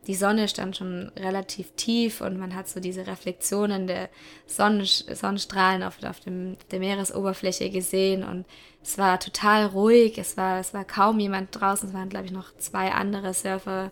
die 0.07 0.15
Sonne 0.15 0.49
stand 0.49 0.75
schon 0.75 1.13
relativ 1.17 1.71
tief 1.77 2.19
und 2.19 2.37
man 2.37 2.55
hat 2.55 2.67
so 2.67 2.81
diese 2.81 3.07
Reflexionen 3.07 3.87
der 3.87 4.09
Sonnen 4.45 4.85
Sonnenstrahlen 4.85 5.81
auf, 5.81 6.03
auf 6.03 6.19
dem, 6.19 6.57
der 6.71 6.79
Meeresoberfläche 6.79 7.69
gesehen. 7.69 8.25
Und 8.25 8.45
es 8.83 8.97
war 8.97 9.17
total 9.21 9.67
ruhig, 9.67 10.17
es 10.17 10.35
war, 10.35 10.59
es 10.59 10.73
war 10.73 10.83
kaum 10.83 11.21
jemand 11.21 11.57
draußen, 11.57 11.87
es 11.87 11.95
waren 11.95 12.09
glaube 12.09 12.25
ich 12.25 12.33
noch 12.33 12.53
zwei 12.57 12.91
andere 12.91 13.33
Surfer 13.33 13.91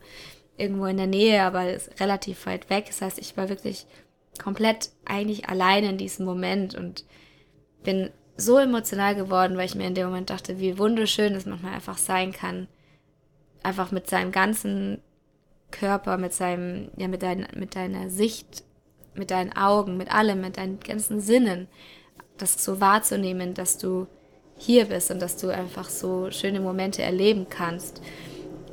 irgendwo 0.62 0.86
in 0.86 0.98
der 0.98 1.08
Nähe, 1.08 1.44
aber 1.44 1.66
relativ 2.00 2.46
weit 2.46 2.70
weg. 2.70 2.86
Das 2.88 3.02
heißt, 3.02 3.20
ich 3.20 3.36
war 3.36 3.50
wirklich 3.50 3.86
komplett 4.42 4.92
eigentlich 5.06 5.50
allein 5.50 5.84
in 5.84 5.98
diesem 5.98 6.26
Moment 6.26 6.76
und 6.76 7.06
bin 7.84 8.12
so 8.38 8.58
emotional 8.58 9.16
geworden, 9.16 9.58
weil 9.58 9.66
ich 9.66 9.76
mir 9.76 9.88
in 9.88 9.96
dem 9.96 10.08
Moment 10.08 10.30
dachte, 10.30 10.60
wie 10.60 10.78
wunderschön 10.78 11.36
es 11.36 11.46
manchmal 11.46 11.74
einfach 11.74 11.98
sein 11.98 12.32
kann, 12.32 12.68
einfach 13.64 13.92
mit 13.92 14.10
seinem 14.10 14.32
ganzen 14.32 15.02
Körper, 15.70 16.18
mit 16.18 16.34
seinem, 16.34 16.90
ja, 16.98 17.08
mit, 17.08 17.24
dein, 17.24 17.48
mit 17.56 17.76
deiner 17.76 18.10
Sicht, 18.10 18.64
mit 19.14 19.32
deinen 19.32 19.54
Augen, 19.54 19.98
mit 19.98 20.14
allem, 20.14 20.42
mit 20.42 20.58
deinen 20.58 20.80
ganzen 20.80 21.20
Sinnen, 21.20 21.68
das 22.38 22.64
so 22.64 22.80
wahrzunehmen, 22.82 23.54
dass 23.54 23.78
du 23.78 24.08
hier 24.58 24.86
bist 24.86 25.12
und 25.12 25.22
dass 25.22 25.38
du 25.38 25.50
einfach 25.50 25.90
so 25.90 26.32
schöne 26.32 26.60
Momente 26.60 27.02
erleben 27.02 27.48
kannst. 27.50 28.02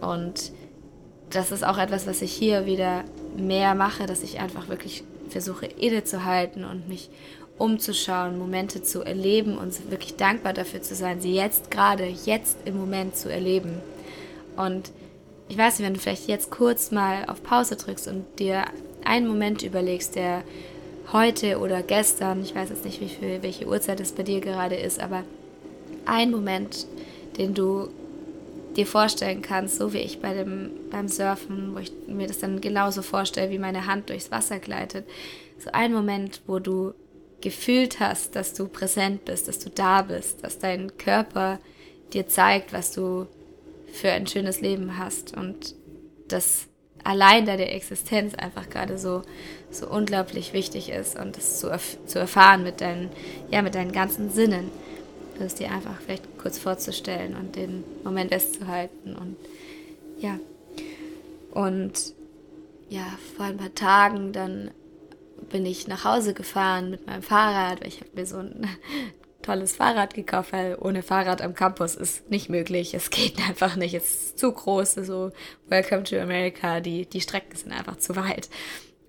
Und 0.01 0.53
das 1.31 1.51
ist 1.53 1.65
auch 1.65 1.79
etwas, 1.79 2.07
was 2.07 2.23
ich 2.23 2.33
hier 2.33 2.67
wieder 2.67 3.05
mehr 3.37 3.75
mache, 3.75 4.07
dass 4.07 4.23
ich 4.23 4.41
einfach 4.41 4.69
wirklich 4.69 5.05
versuche, 5.29 5.67
innezuhalten 5.67 6.65
und 6.65 6.89
mich 6.89 7.11
umzuschauen, 7.59 8.39
Momente 8.39 8.83
zu 8.83 9.03
erleben 9.03 9.59
und 9.59 9.91
wirklich 9.91 10.17
dankbar 10.17 10.53
dafür 10.53 10.81
zu 10.81 10.95
sein, 10.95 11.21
sie 11.21 11.35
jetzt 11.35 11.71
gerade, 11.71 12.07
jetzt 12.07 12.59
im 12.65 12.77
Moment 12.77 13.17
zu 13.17 13.31
erleben. 13.31 13.81
Und 14.57 14.91
ich 15.49 15.59
weiß 15.59 15.79
nicht, 15.79 15.87
wenn 15.87 15.95
du 15.95 16.01
vielleicht 16.01 16.29
jetzt 16.29 16.51
kurz 16.51 16.91
mal 16.91 17.25
auf 17.27 17.43
Pause 17.43 17.77
drückst 17.77 18.09
und 18.09 18.25
dir 18.39 18.65
einen 19.05 19.27
Moment 19.27 19.63
überlegst, 19.63 20.15
der 20.15 20.43
heute 21.13 21.59
oder 21.59 21.83
gestern, 21.83 22.43
ich 22.43 22.55
weiß 22.55 22.69
jetzt 22.69 22.85
nicht, 22.85 23.01
wie 23.01 23.09
viel, 23.09 23.43
welche 23.43 23.67
Uhrzeit 23.67 24.01
es 24.01 24.13
bei 24.13 24.23
dir 24.23 24.41
gerade 24.41 24.77
ist, 24.77 25.01
aber 25.01 25.25
ein 26.05 26.31
Moment, 26.31 26.87
den 27.39 27.55
du 27.55 27.89
dir 28.79 28.87
vorstellen 28.87 29.43
kannst, 29.43 29.77
so 29.77 29.93
wie 29.93 29.99
ich 29.99 30.21
bei 30.21 30.33
dem, 30.33 30.71
beim 30.91 31.09
Surfen, 31.09 31.75
wo 31.75 31.81
ich 31.81 31.93
mir 32.07 32.29
das 32.29 32.39
dann 32.39 32.61
genauso 32.61 33.03
vorstelle, 33.03 33.51
wie 33.51 33.59
meine 33.59 33.87
Hand 33.87 34.09
durchs 34.09 34.31
Wasser 34.31 34.61
gleitet. 34.61 35.07
So 35.59 35.71
ein 35.73 35.93
Moment, 35.93 36.43
wo 36.47 36.61
du 36.61 36.95
gefühlt 37.41 37.99
hast, 37.99 38.37
dass 38.37 38.55
du 38.55 38.69
präsent 38.69 39.25
bist, 39.25 39.49
dass 39.49 39.59
du 39.59 39.69
da 39.69 40.03
bist, 40.03 40.45
dass 40.45 40.59
dein 40.59 40.97
Körper 40.97 41.59
dir 42.13 42.29
zeigt, 42.29 42.73
was 42.73 42.93
du 42.93 43.27
für 43.93 44.11
ein 44.11 44.27
schönes 44.27 44.61
Leben 44.61 44.97
hast 44.97 45.37
und 45.37 45.75
dass 46.29 46.69
allein 47.03 47.47
deine 47.47 47.71
Existenz 47.71 48.35
einfach 48.35 48.71
gerade 48.71 48.97
so, 48.97 49.23
so 49.71 49.89
unglaublich 49.89 50.53
wichtig 50.53 50.91
ist 50.91 51.19
und 51.19 51.37
das 51.37 51.59
zu, 51.59 51.69
erf 51.69 51.97
zu 52.07 52.19
erfahren 52.19 52.63
mit 52.63 52.81
deinen, 52.81 53.11
ja, 53.51 53.63
mit 53.63 53.75
deinen 53.75 53.93
ganzen 53.93 54.31
Sinnen. 54.31 54.71
Das 55.39 55.55
dir 55.55 55.71
einfach 55.71 56.01
vielleicht 56.01 56.39
kurz 56.39 56.59
vorzustellen 56.59 57.37
und 57.37 57.57
den 57.57 57.85
Moment 58.05 58.31
festzuhalten 58.31 59.15
und 59.15 59.37
ja. 60.19 60.39
Und 61.53 62.15
ja, 62.89 63.07
vor 63.37 63.47
ein 63.47 63.57
paar 63.57 63.75
Tagen 63.75 64.33
dann 64.33 64.71
bin 65.51 65.65
ich 65.67 65.87
nach 65.89 66.05
Hause 66.05 66.35
gefahren 66.35 66.91
mit 66.91 67.07
meinem 67.07 67.23
Fahrrad, 67.23 67.81
weil 67.81 67.89
ich 67.89 68.01
habe 68.01 68.11
mir 68.15 68.27
so 68.27 68.39
ein 68.39 68.69
tolles 69.43 69.77
Fahrrad 69.77 70.15
gekauft, 70.15 70.53
weil 70.53 70.77
ohne 70.81 71.03
Fahrrad 71.03 71.41
am 71.43 71.55
Campus 71.55 71.95
ist 71.95 72.31
nicht 72.31 72.49
möglich. 72.49 72.95
Es 72.95 73.11
geht 73.11 73.39
einfach 73.49 73.77
nicht. 73.77 73.95
Es 73.95 74.05
ist 74.05 74.39
zu 74.39 74.53
groß. 74.53 74.95
So, 74.95 75.33
Welcome 75.69 76.05
to 76.05 76.19
America. 76.19 76.81
Die, 76.81 77.07
die 77.07 77.21
Strecken 77.21 77.57
sind 77.57 77.73
einfach 77.73 77.97
zu 77.97 78.17
weit. 78.17 78.49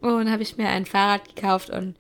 Und 0.02 0.32
habe 0.32 0.44
ich 0.44 0.58
mir 0.58 0.70
ein 0.70 0.86
Fahrrad 0.86 1.36
gekauft 1.36 1.70
und 1.70 1.96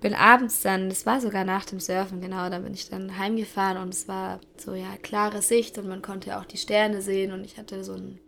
bin 0.00 0.14
abends 0.14 0.62
dann, 0.62 0.88
das 0.88 1.04
war 1.06 1.20
sogar 1.20 1.44
nach 1.44 1.64
dem 1.64 1.78
Surfen, 1.78 2.20
genau, 2.20 2.48
da 2.48 2.58
bin 2.58 2.74
ich 2.74 2.88
dann 2.88 3.18
heimgefahren 3.18 3.76
und 3.78 3.92
es 3.94 4.08
war 4.08 4.40
so, 4.56 4.74
ja, 4.74 4.96
klare 5.02 5.42
Sicht 5.42 5.76
und 5.78 5.88
man 5.88 6.02
konnte 6.02 6.38
auch 6.38 6.44
die 6.44 6.56
Sterne 6.56 7.02
sehen 7.02 7.32
und 7.32 7.44
ich 7.44 7.58
hatte 7.58 7.84
so 7.84 7.94
eine 7.94 8.18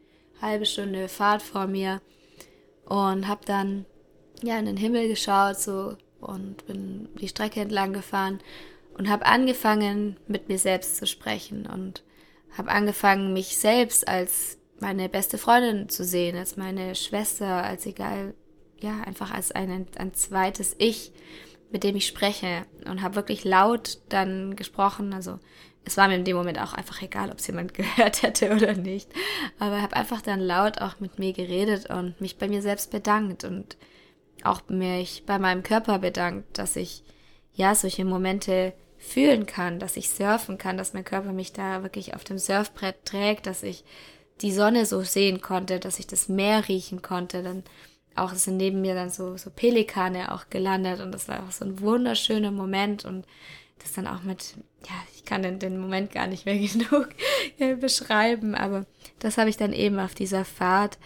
halbe 0.41 0.67
Stunde 0.67 1.09
Fahrt 1.09 1.43
vor 1.43 1.67
mir 1.67 2.01
und 2.85 3.27
habe 3.27 3.45
dann, 3.47 3.87
ja, 4.43 4.59
in 4.59 4.67
den 4.67 4.77
Himmel 4.77 5.09
geschaut 5.09 5.59
so 5.59 5.97
und 6.21 6.67
bin 6.67 7.09
die 7.21 7.29
Strecke 7.29 7.61
entlang 7.61 7.93
gefahren 7.93 8.41
und 8.99 9.09
habe 9.09 9.25
angefangen, 9.27 10.19
mit 10.27 10.49
mir 10.49 10.59
selbst 10.59 10.97
zu 10.97 11.07
sprechen 11.07 11.67
und 11.67 12.03
habe 12.57 12.71
angefangen, 12.71 13.33
mich 13.33 13.57
selbst 13.57 14.07
als 14.07 14.59
meine 14.79 15.09
beste 15.09 15.39
Freundin 15.39 15.89
zu 15.89 16.05
sehen, 16.05 16.37
als 16.37 16.57
meine 16.57 16.95
Schwester, 16.95 17.65
als 17.65 17.87
egal, 17.87 18.35
ja, 18.81 19.01
einfach 19.01 19.33
als 19.33 19.53
ein, 19.53 19.87
ein 19.97 20.13
zweites 20.13 20.75
Ich, 20.79 21.13
mit 21.73 21.85
dem 21.85 21.97
ich 21.97 22.07
spreche 22.07 22.67
und 22.87 23.03
habe 23.03 23.17
wirklich 23.17 23.45
laut 23.45 23.99
dann 24.11 24.55
gesprochen. 24.57 25.13
Also 25.13 25.39
es 25.85 25.97
war 25.97 26.07
mir 26.07 26.17
in 26.17 26.25
dem 26.25 26.37
Moment 26.37 26.61
auch 26.61 26.75
einfach 26.75 27.01
egal, 27.03 27.31
ob 27.31 27.39
es 27.39 27.47
jemand 27.47 27.75
gehört 27.75 28.23
hätte 28.23 28.55
oder 28.55 28.75
nicht. 28.75 29.11
Aber 29.59 29.83
habe 29.83 29.97
einfach 29.97 30.21
dann 30.21 30.41
laut 30.41 30.81
auch 30.81 31.01
mit 31.01 31.19
mir 31.19 31.33
geredet 31.33 31.91
und 31.91 32.21
mich 32.21 32.39
bei 32.39 32.47
mir 32.47 32.63
selbst 32.63 32.91
bedankt 32.91 33.45
und 33.45 33.77
auch 34.45 34.69
mich 34.69 35.25
bei 35.27 35.39
meinem 35.39 35.63
Körper 35.63 35.99
bedankt, 35.99 36.59
dass 36.59 36.77
ich 36.77 37.03
ja 37.55 37.75
solche 37.75 38.05
Momente 38.05 38.75
fühlen 38.99 39.47
kann, 39.47 39.79
dass 39.79 39.97
ich 39.97 40.11
surfen 40.11 40.59
kann, 40.59 40.77
dass 40.77 40.95
mein 40.95 41.05
Körper 41.05 41.33
mich 41.33 41.53
da 41.53 41.83
wirklich 41.83 42.15
auf 42.15 42.25
dem 42.25 42.39
Surfbrett 42.39 43.05
trägt, 43.05 43.47
dass 43.47 43.63
ich 43.63 43.85
die 44.41 44.53
Sonne 44.53 44.87
so 44.87 45.03
sehen 45.03 45.41
konnte, 45.41 45.81
dass 45.81 45.99
ich 45.99 46.07
das 46.07 46.29
Meer 46.29 46.69
riechen 46.69 47.03
konnte. 47.03 47.43
Dann 47.43 47.63
auch 48.17 48.33
sind 48.35 48.57
neben 48.57 48.81
mir 48.81 48.95
dann 48.95 49.11
so, 49.11 49.37
so 49.37 49.51
Pelikane 49.51 50.33
auch 50.33 50.51
gelandet 50.51 51.01
und 51.01 51.13
das 51.13 51.29
war 51.29 51.43
auch 51.43 51.53
so 51.53 51.65
ein 51.65 51.81
wunderschöner 51.81 52.51
Moment 52.51 53.05
und 53.05 53.27
das 53.79 53.93
dann 53.93 54.07
auch 54.07 54.23
mit, 54.23 54.55
ja, 54.87 54.95
ich 55.15 55.25
kann 55.25 55.43
den, 55.43 55.59
den 55.59 55.79
Moment 55.79 56.13
gar 56.13 56.27
nicht 56.27 56.47
mehr 56.47 56.59
genug 56.59 57.09
beschreiben, 57.81 58.55
aber 58.55 58.87
das 59.19 59.39
habe 59.39 59.51
ich 59.51 59.57
dann 59.57 59.73
eben 59.73 59.99
auf 59.99 60.15
dieser 60.15 60.45
Fahrt 60.45 60.99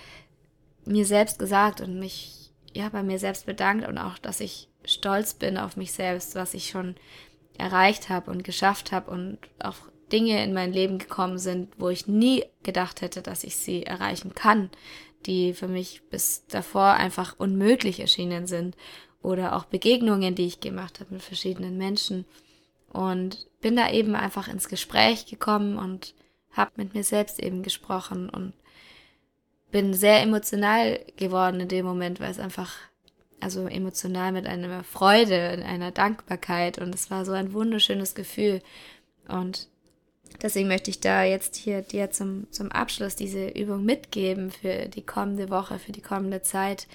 mir 0.84 1.04
selbst 1.04 1.38
gesagt 1.38 1.80
und 1.80 1.98
mich, 1.98 2.52
ja, 2.74 2.88
bei 2.88 3.02
mir 3.02 3.18
selbst 3.18 3.46
bedankt 3.46 3.86
und 3.88 3.98
auch, 3.98 4.18
dass 4.18 4.40
ich 4.40 4.68
stolz 4.84 5.34
bin 5.34 5.58
auf 5.58 5.76
mich 5.76 5.92
selbst, 5.92 6.34
was 6.34 6.54
ich 6.54 6.68
schon 6.68 6.94
erreicht 7.58 8.08
habe 8.08 8.30
und 8.30 8.44
geschafft 8.44 8.92
habe 8.92 9.10
und 9.10 9.38
auch 9.58 9.76
Dinge 10.12 10.42
in 10.44 10.52
mein 10.52 10.72
Leben 10.72 10.98
gekommen 10.98 11.38
sind, 11.38 11.72
wo 11.78 11.88
ich 11.88 12.06
nie 12.06 12.44
gedacht 12.62 13.00
hätte, 13.00 13.22
dass 13.22 13.42
ich 13.42 13.56
sie 13.56 13.84
erreichen 13.84 14.34
kann, 14.34 14.70
die 15.26 15.54
für 15.54 15.68
mich 15.68 16.02
bis 16.10 16.46
davor 16.46 16.92
einfach 16.94 17.34
unmöglich 17.38 18.00
erschienen 18.00 18.46
sind. 18.46 18.76
Oder 19.22 19.56
auch 19.56 19.64
Begegnungen, 19.64 20.34
die 20.34 20.46
ich 20.46 20.60
gemacht 20.60 21.00
habe 21.00 21.14
mit 21.14 21.22
verschiedenen 21.22 21.76
Menschen. 21.76 22.24
Und 22.92 23.46
bin 23.60 23.76
da 23.76 23.90
eben 23.90 24.14
einfach 24.14 24.48
ins 24.48 24.68
Gespräch 24.68 25.26
gekommen 25.26 25.76
und 25.76 26.14
habe 26.52 26.70
mit 26.76 26.94
mir 26.94 27.04
selbst 27.04 27.40
eben 27.40 27.62
gesprochen 27.62 28.30
und 28.30 28.54
bin 29.70 29.92
sehr 29.92 30.22
emotional 30.22 31.00
geworden 31.16 31.60
in 31.60 31.68
dem 31.68 31.84
Moment, 31.84 32.20
weil 32.20 32.30
es 32.30 32.38
einfach 32.38 32.72
also 33.40 33.66
emotional 33.66 34.32
mit 34.32 34.46
einer 34.46 34.82
Freude, 34.84 35.62
einer 35.66 35.90
Dankbarkeit. 35.90 36.78
Und 36.78 36.94
es 36.94 37.10
war 37.10 37.24
so 37.24 37.32
ein 37.32 37.52
wunderschönes 37.52 38.14
Gefühl. 38.14 38.62
Und 39.28 39.68
deswegen 40.42 40.68
möchte 40.68 40.90
ich 40.90 41.00
da 41.00 41.24
jetzt 41.24 41.56
hier 41.56 41.82
dir 41.82 42.10
zum, 42.10 42.50
zum 42.50 42.70
Abschluss 42.72 43.16
diese 43.16 43.48
Übung 43.48 43.84
mitgeben 43.84 44.50
für 44.50 44.88
die 44.88 45.04
kommende 45.04 45.50
Woche, 45.50 45.78
für 45.78 45.92
die 45.92 46.02
kommende 46.02 46.42
Zeit, 46.42 46.86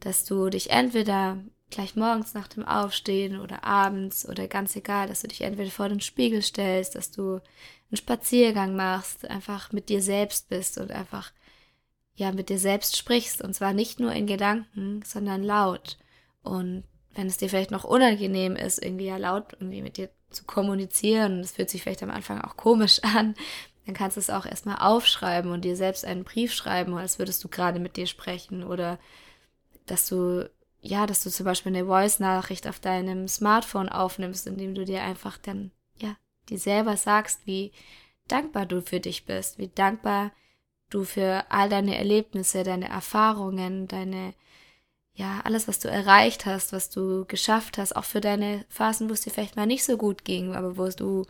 dass 0.00 0.24
du 0.24 0.50
dich 0.50 0.70
entweder 0.70 1.38
gleich 1.70 1.96
morgens 1.96 2.34
nach 2.34 2.48
dem 2.48 2.64
Aufstehen 2.64 3.40
oder 3.40 3.64
abends 3.64 4.28
oder 4.28 4.46
ganz 4.48 4.76
egal, 4.76 5.08
dass 5.08 5.22
du 5.22 5.28
dich 5.28 5.40
entweder 5.40 5.70
vor 5.70 5.88
den 5.88 6.00
Spiegel 6.00 6.42
stellst, 6.42 6.94
dass 6.94 7.10
du 7.10 7.40
einen 7.90 7.96
Spaziergang 7.96 8.76
machst, 8.76 9.28
einfach 9.28 9.72
mit 9.72 9.88
dir 9.88 10.02
selbst 10.02 10.48
bist 10.48 10.78
und 10.78 10.90
einfach 10.90 11.32
ja 12.14 12.32
mit 12.32 12.48
dir 12.48 12.58
selbst 12.58 12.96
sprichst 12.96 13.42
und 13.42 13.54
zwar 13.54 13.72
nicht 13.72 13.98
nur 13.98 14.12
in 14.12 14.26
Gedanken, 14.26 15.02
sondern 15.04 15.42
laut. 15.42 15.98
Und 16.42 16.84
wenn 17.14 17.26
es 17.26 17.38
dir 17.38 17.48
vielleicht 17.48 17.70
noch 17.70 17.84
unangenehm 17.84 18.56
ist, 18.56 18.82
irgendwie 18.82 19.06
ja 19.06 19.16
laut 19.16 19.52
irgendwie 19.54 19.82
mit 19.82 19.96
dir 19.96 20.10
zu 20.34 20.44
kommunizieren, 20.44 21.42
das 21.42 21.52
fühlt 21.52 21.70
sich 21.70 21.82
vielleicht 21.82 22.02
am 22.02 22.10
Anfang 22.10 22.40
auch 22.40 22.56
komisch 22.56 23.00
an, 23.02 23.34
dann 23.86 23.94
kannst 23.94 24.16
du 24.16 24.20
es 24.20 24.30
auch 24.30 24.46
erstmal 24.46 24.76
aufschreiben 24.76 25.50
und 25.50 25.62
dir 25.64 25.76
selbst 25.76 26.04
einen 26.04 26.24
Brief 26.24 26.52
schreiben, 26.52 26.94
als 26.94 27.18
würdest 27.18 27.44
du 27.44 27.48
gerade 27.48 27.78
mit 27.78 27.96
dir 27.96 28.06
sprechen. 28.06 28.64
Oder 28.64 28.98
dass 29.86 30.08
du, 30.08 30.50
ja, 30.80 31.06
dass 31.06 31.22
du 31.22 31.30
zum 31.30 31.44
Beispiel 31.44 31.74
eine 31.74 31.86
Voice-Nachricht 31.86 32.66
auf 32.66 32.80
deinem 32.80 33.28
Smartphone 33.28 33.90
aufnimmst, 33.90 34.46
indem 34.46 34.74
du 34.74 34.84
dir 34.84 35.02
einfach 35.02 35.36
dann, 35.36 35.70
ja, 35.98 36.16
dir 36.48 36.58
selber 36.58 36.96
sagst, 36.96 37.46
wie 37.46 37.72
dankbar 38.26 38.64
du 38.64 38.80
für 38.80 39.00
dich 39.00 39.26
bist, 39.26 39.58
wie 39.58 39.68
dankbar 39.68 40.32
du 40.88 41.04
für 41.04 41.44
all 41.50 41.68
deine 41.68 41.96
Erlebnisse, 41.98 42.62
deine 42.62 42.88
Erfahrungen, 42.88 43.86
deine, 43.86 44.32
ja, 45.14 45.40
alles, 45.44 45.68
was 45.68 45.78
du 45.78 45.88
erreicht 45.88 46.44
hast, 46.44 46.72
was 46.72 46.90
du 46.90 47.24
geschafft 47.26 47.78
hast, 47.78 47.94
auch 47.94 48.04
für 48.04 48.20
deine 48.20 48.64
Phasen, 48.68 49.08
wo 49.08 49.12
es 49.12 49.20
dir 49.20 49.30
vielleicht 49.30 49.56
mal 49.56 49.66
nicht 49.66 49.84
so 49.84 49.96
gut 49.96 50.24
ging, 50.24 50.54
aber 50.54 50.76
wo 50.76 50.88
du 50.88 51.24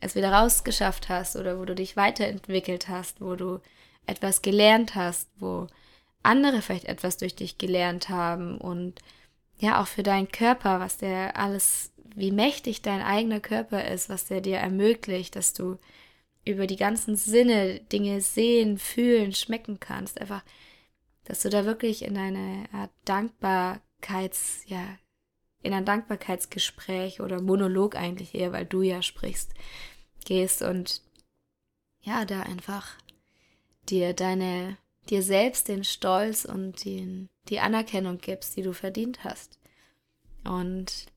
es 0.00 0.14
wieder 0.14 0.32
rausgeschafft 0.32 1.08
hast 1.08 1.36
oder 1.36 1.58
wo 1.58 1.64
du 1.64 1.74
dich 1.74 1.96
weiterentwickelt 1.96 2.88
hast, 2.88 3.20
wo 3.20 3.34
du 3.36 3.60
etwas 4.06 4.40
gelernt 4.40 4.94
hast, 4.94 5.28
wo 5.38 5.66
andere 6.22 6.62
vielleicht 6.62 6.86
etwas 6.86 7.18
durch 7.18 7.34
dich 7.36 7.58
gelernt 7.58 8.08
haben 8.08 8.58
und 8.58 9.00
ja, 9.58 9.82
auch 9.82 9.88
für 9.88 10.02
deinen 10.02 10.30
Körper, 10.30 10.80
was 10.80 10.98
der 10.98 11.36
alles, 11.36 11.92
wie 12.14 12.30
mächtig 12.30 12.80
dein 12.80 13.02
eigener 13.02 13.40
Körper 13.40 13.86
ist, 13.88 14.08
was 14.08 14.26
der 14.26 14.40
dir 14.40 14.58
ermöglicht, 14.58 15.36
dass 15.36 15.52
du 15.52 15.78
über 16.44 16.66
die 16.66 16.76
ganzen 16.76 17.16
Sinne 17.16 17.80
Dinge 17.80 18.20
sehen, 18.20 18.78
fühlen, 18.78 19.32
schmecken 19.34 19.80
kannst. 19.80 20.20
Einfach, 20.20 20.42
dass 21.28 21.40
du 21.40 21.50
da 21.50 21.66
wirklich 21.66 22.02
in 22.02 22.16
eine 22.16 22.64
Art 22.72 22.90
Dankbarkeits, 23.04 24.62
ja, 24.64 24.98
in 25.62 25.74
ein 25.74 25.84
Dankbarkeitsgespräch 25.84 27.20
oder 27.20 27.42
Monolog 27.42 27.96
eigentlich 27.96 28.34
eher, 28.34 28.52
weil 28.52 28.64
du 28.64 28.80
ja 28.80 29.02
sprichst, 29.02 29.52
gehst 30.24 30.62
und 30.62 31.02
ja, 32.00 32.24
da 32.24 32.40
einfach 32.40 32.96
dir 33.90 34.14
deine, 34.14 34.78
dir 35.10 35.22
selbst 35.22 35.68
den 35.68 35.84
Stolz 35.84 36.46
und 36.46 36.82
den, 36.86 37.28
die 37.50 37.60
Anerkennung 37.60 38.18
gibst, 38.18 38.56
die 38.56 38.62
du 38.62 38.72
verdient 38.72 39.22
hast. 39.22 39.58
Und 40.44 41.08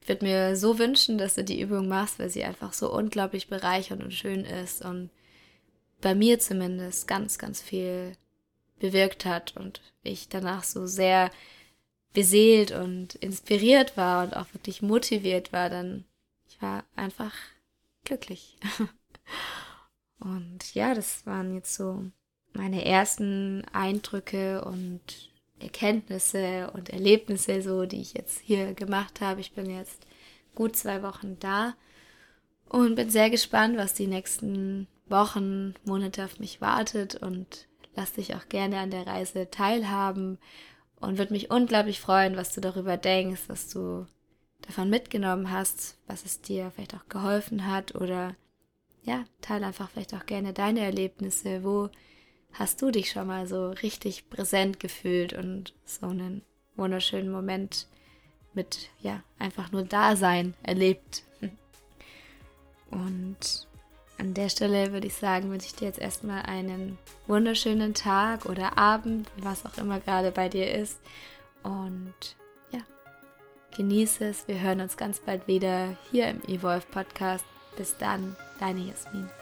ich 0.00 0.08
würde 0.08 0.24
mir 0.24 0.56
so 0.56 0.80
wünschen, 0.80 1.16
dass 1.16 1.36
du 1.36 1.44
die 1.44 1.60
Übung 1.60 1.86
machst, 1.86 2.18
weil 2.18 2.30
sie 2.30 2.42
einfach 2.42 2.72
so 2.72 2.92
unglaublich 2.92 3.46
bereichernd 3.46 4.02
und 4.02 4.14
schön 4.14 4.44
ist 4.44 4.84
und 4.84 5.10
bei 6.00 6.16
mir 6.16 6.40
zumindest 6.40 7.06
ganz, 7.06 7.38
ganz 7.38 7.62
viel 7.62 8.16
bewirkt 8.78 9.24
hat 9.24 9.56
und 9.56 9.80
ich 10.02 10.28
danach 10.28 10.64
so 10.64 10.86
sehr 10.86 11.30
beseelt 12.12 12.72
und 12.72 13.14
inspiriert 13.16 13.96
war 13.96 14.24
und 14.24 14.36
auch 14.36 14.52
wirklich 14.54 14.82
motiviert 14.82 15.52
war, 15.52 15.70
dann 15.70 16.04
ich 16.48 16.60
war 16.60 16.84
einfach 16.96 17.32
glücklich. 18.04 18.56
und 20.18 20.74
ja, 20.74 20.94
das 20.94 21.26
waren 21.26 21.54
jetzt 21.54 21.74
so 21.74 22.04
meine 22.54 22.84
ersten 22.84 23.64
Eindrücke 23.72 24.64
und 24.64 25.30
Erkenntnisse 25.60 26.70
und 26.72 26.90
Erlebnisse, 26.90 27.62
so 27.62 27.84
die 27.84 28.00
ich 28.00 28.14
jetzt 28.14 28.40
hier 28.40 28.74
gemacht 28.74 29.20
habe. 29.20 29.40
Ich 29.40 29.52
bin 29.52 29.70
jetzt 29.70 30.06
gut 30.54 30.76
zwei 30.76 31.02
Wochen 31.02 31.38
da 31.38 31.74
und 32.68 32.96
bin 32.96 33.10
sehr 33.10 33.30
gespannt, 33.30 33.76
was 33.76 33.94
die 33.94 34.06
nächsten 34.06 34.88
Wochen, 35.08 35.74
Monate 35.84 36.24
auf 36.24 36.38
mich 36.38 36.60
wartet 36.60 37.14
und 37.16 37.67
lass 37.98 38.12
dich 38.12 38.36
auch 38.36 38.48
gerne 38.48 38.78
an 38.78 38.92
der 38.92 39.08
Reise 39.08 39.50
teilhaben 39.50 40.38
und 41.00 41.18
würde 41.18 41.32
mich 41.32 41.50
unglaublich 41.50 42.00
freuen, 42.00 42.36
was 42.36 42.54
du 42.54 42.60
darüber 42.60 42.96
denkst, 42.96 43.42
was 43.48 43.68
du 43.68 44.06
davon 44.62 44.88
mitgenommen 44.88 45.50
hast, 45.50 45.98
was 46.06 46.24
es 46.24 46.40
dir 46.40 46.70
vielleicht 46.70 46.94
auch 46.94 47.08
geholfen 47.08 47.66
hat 47.66 47.96
oder 47.96 48.36
ja, 49.02 49.24
teile 49.40 49.66
einfach 49.66 49.90
vielleicht 49.90 50.14
auch 50.14 50.26
gerne 50.26 50.52
deine 50.52 50.80
Erlebnisse, 50.80 51.64
wo 51.64 51.88
hast 52.52 52.80
du 52.82 52.92
dich 52.92 53.10
schon 53.10 53.26
mal 53.26 53.48
so 53.48 53.70
richtig 53.70 54.30
präsent 54.30 54.78
gefühlt 54.78 55.32
und 55.32 55.74
so 55.84 56.06
einen 56.06 56.42
wunderschönen 56.76 57.32
Moment 57.32 57.88
mit, 58.54 58.90
ja, 59.00 59.24
einfach 59.40 59.72
nur 59.72 59.82
Dasein 59.82 60.54
erlebt. 60.62 61.24
Und 62.90 63.68
an 64.18 64.34
der 64.34 64.48
Stelle 64.48 64.92
würde 64.92 65.06
ich 65.06 65.14
sagen, 65.14 65.50
wünsche 65.50 65.66
ich 65.66 65.74
dir 65.74 65.86
jetzt 65.86 66.00
erstmal 66.00 66.42
einen 66.42 66.98
wunderschönen 67.26 67.94
Tag 67.94 68.46
oder 68.46 68.76
Abend, 68.76 69.28
was 69.36 69.64
auch 69.64 69.78
immer 69.78 70.00
gerade 70.00 70.32
bei 70.32 70.48
dir 70.48 70.72
ist. 70.72 71.00
Und 71.62 72.36
ja, 72.72 72.80
genieße 73.76 74.26
es. 74.26 74.48
Wir 74.48 74.60
hören 74.60 74.80
uns 74.80 74.96
ganz 74.96 75.20
bald 75.20 75.46
wieder 75.46 75.96
hier 76.10 76.28
im 76.28 76.42
Evolve 76.48 76.86
Podcast. 76.90 77.44
Bis 77.76 77.96
dann, 77.96 78.36
deine 78.58 78.80
Jasmin. 78.80 79.37